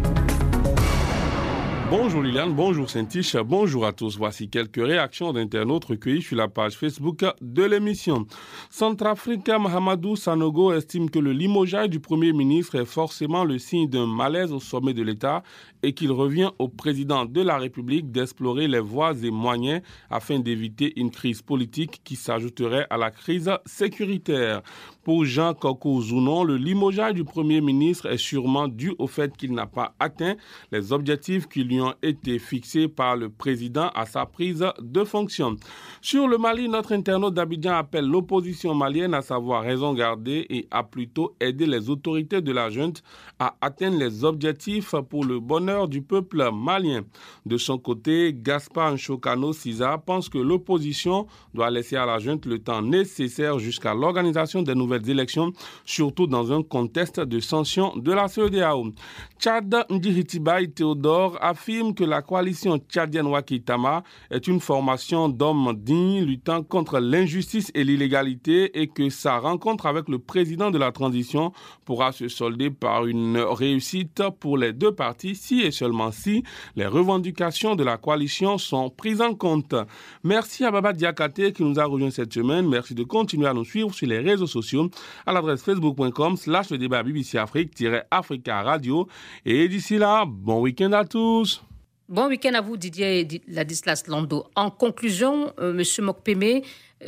[1.92, 4.16] Bonjour Liliane, bonjour Saint-Tiche, bonjour à tous.
[4.16, 8.28] Voici quelques réactions d'internautes recueillies sur la page Facebook de l'émission.
[8.70, 14.06] Centrafrica Mahamadou Sanogo estime que le limogeage du Premier ministre est forcément le signe d'un
[14.06, 15.42] malaise au sommet de l'État
[15.84, 21.00] et qu'il revient au président de la République d'explorer les voies et moyens afin d'éviter
[21.00, 24.62] une crise politique qui s'ajouterait à la crise sécuritaire.
[25.04, 29.54] Pour Jean Coco Zounon, le limogeage du Premier ministre est sûrement dû au fait qu'il
[29.54, 30.36] n'a pas atteint
[30.72, 35.56] les objectifs qui lui ont été fixés par le président à sa prise de fonction.
[36.02, 40.84] Sur le Mali, notre internaute d'Abidjan appelle l'opposition malienne à savoir raison garder et à
[40.84, 43.02] plutôt aider les autorités de la junte
[43.40, 47.02] à atteindre les objectifs pour le bonheur du peuple malien.
[47.46, 52.60] De son côté, Gaspard Nchokano Siza pense que l'opposition doit laisser à la junte le
[52.60, 55.52] temps nécessaire jusqu'à l'organisation des nouvelles élections,
[55.86, 58.92] surtout dans un contexte de sanctions de la CEDEAO.
[59.40, 66.64] Tchad Ndihitibaï Théodore affirme que la coalition tchadienne Wakitama est une formation d'hommes dignes luttant
[66.64, 71.52] contre l'injustice et l'illégalité et que sa rencontre avec le président de la transition
[71.86, 76.44] pourra se solder par une réussite pour les deux parties si et seulement si
[76.76, 79.76] les revendications de la coalition sont prises en compte.
[80.24, 82.68] Merci à Baba Diakate qui nous a rejoint cette semaine.
[82.68, 84.90] Merci de continuer à nous suivre sur les réseaux sociaux
[85.26, 89.08] à l'adresse facebook.com slash le débat BBC Afrique-Africa Radio.
[89.46, 91.62] Et d'ici là, bon week-end à tous.
[92.10, 94.48] Bon week-end à vous, Didier Ladislas Lando.
[94.56, 95.54] En conclusion.
[95.60, 96.62] Euh, Monsieur Mokpeme,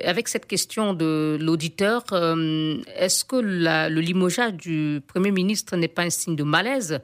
[0.03, 6.03] avec cette question de l'auditeur, euh, est-ce que le limogeage du Premier ministre n'est pas
[6.03, 6.99] un signe de malaise?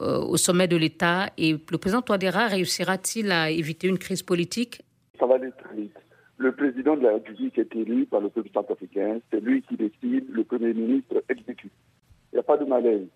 [0.00, 4.82] Euh, au sommet de l'État et le président Touadéra réussira-t-il à éviter une crise politique?
[5.18, 5.96] Ça va aller très vite.
[6.36, 9.18] Le président de la République est élu par le peuple centrafricain.
[9.30, 11.72] C'est lui qui décide, le Premier ministre exécute.
[12.32, 13.08] Il n'y a pas de malaise.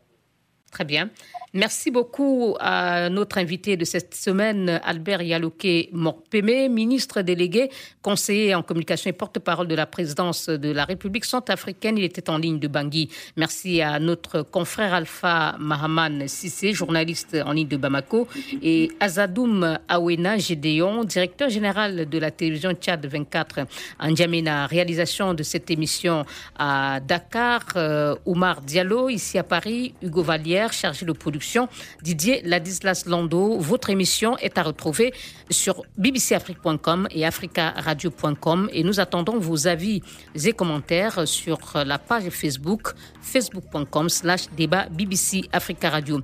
[0.72, 1.10] Très bien.
[1.54, 7.68] Merci beaucoup à notre invité de cette semaine, Albert Yaloké Morpémé, ministre délégué,
[8.00, 11.98] conseiller en communication et porte-parole de la présidence de la République centrafricaine.
[11.98, 13.10] Il était en ligne de Bangui.
[13.36, 18.26] Merci à notre confrère Alpha Mahaman Sissé, journaliste en ligne de Bamako,
[18.62, 23.58] et Azadoum Awena Gédéon, directeur général de la télévision Tchad 24
[24.00, 24.66] en.
[24.70, 26.24] Réalisation de cette émission
[26.58, 31.68] à Dakar, euh, Oumar Diallo, ici à Paris, Hugo Vallière Chargé de production,
[32.02, 33.58] Didier Ladislas Lando.
[33.58, 35.12] Votre émission est à retrouver
[35.50, 40.02] sur bbcafrique.com et africaradio.com et nous attendons vos avis
[40.34, 46.20] et commentaires sur la page Facebook facebook.com slash débat BBC Africa Radio.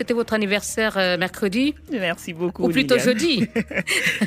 [0.00, 2.64] C'était votre anniversaire euh, mercredi Merci beaucoup.
[2.64, 3.46] Ou plutôt jeudi.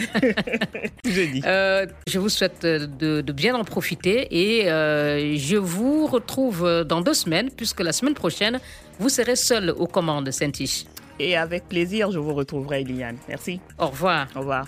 [1.04, 1.42] jeudi.
[1.48, 7.16] Euh, je vous souhaite de, bien en profiter et euh, je vous retrouve dans deux
[7.16, 8.60] semaines puisque la semaine prochaine,
[9.00, 10.86] vous serez seul aux commandes, Saint-Tiche.
[11.20, 13.18] Et avec plaisir, je vous retrouverai, Liliane.
[13.28, 13.60] Merci.
[13.80, 14.28] Au revoir.
[14.36, 14.68] Au revoir.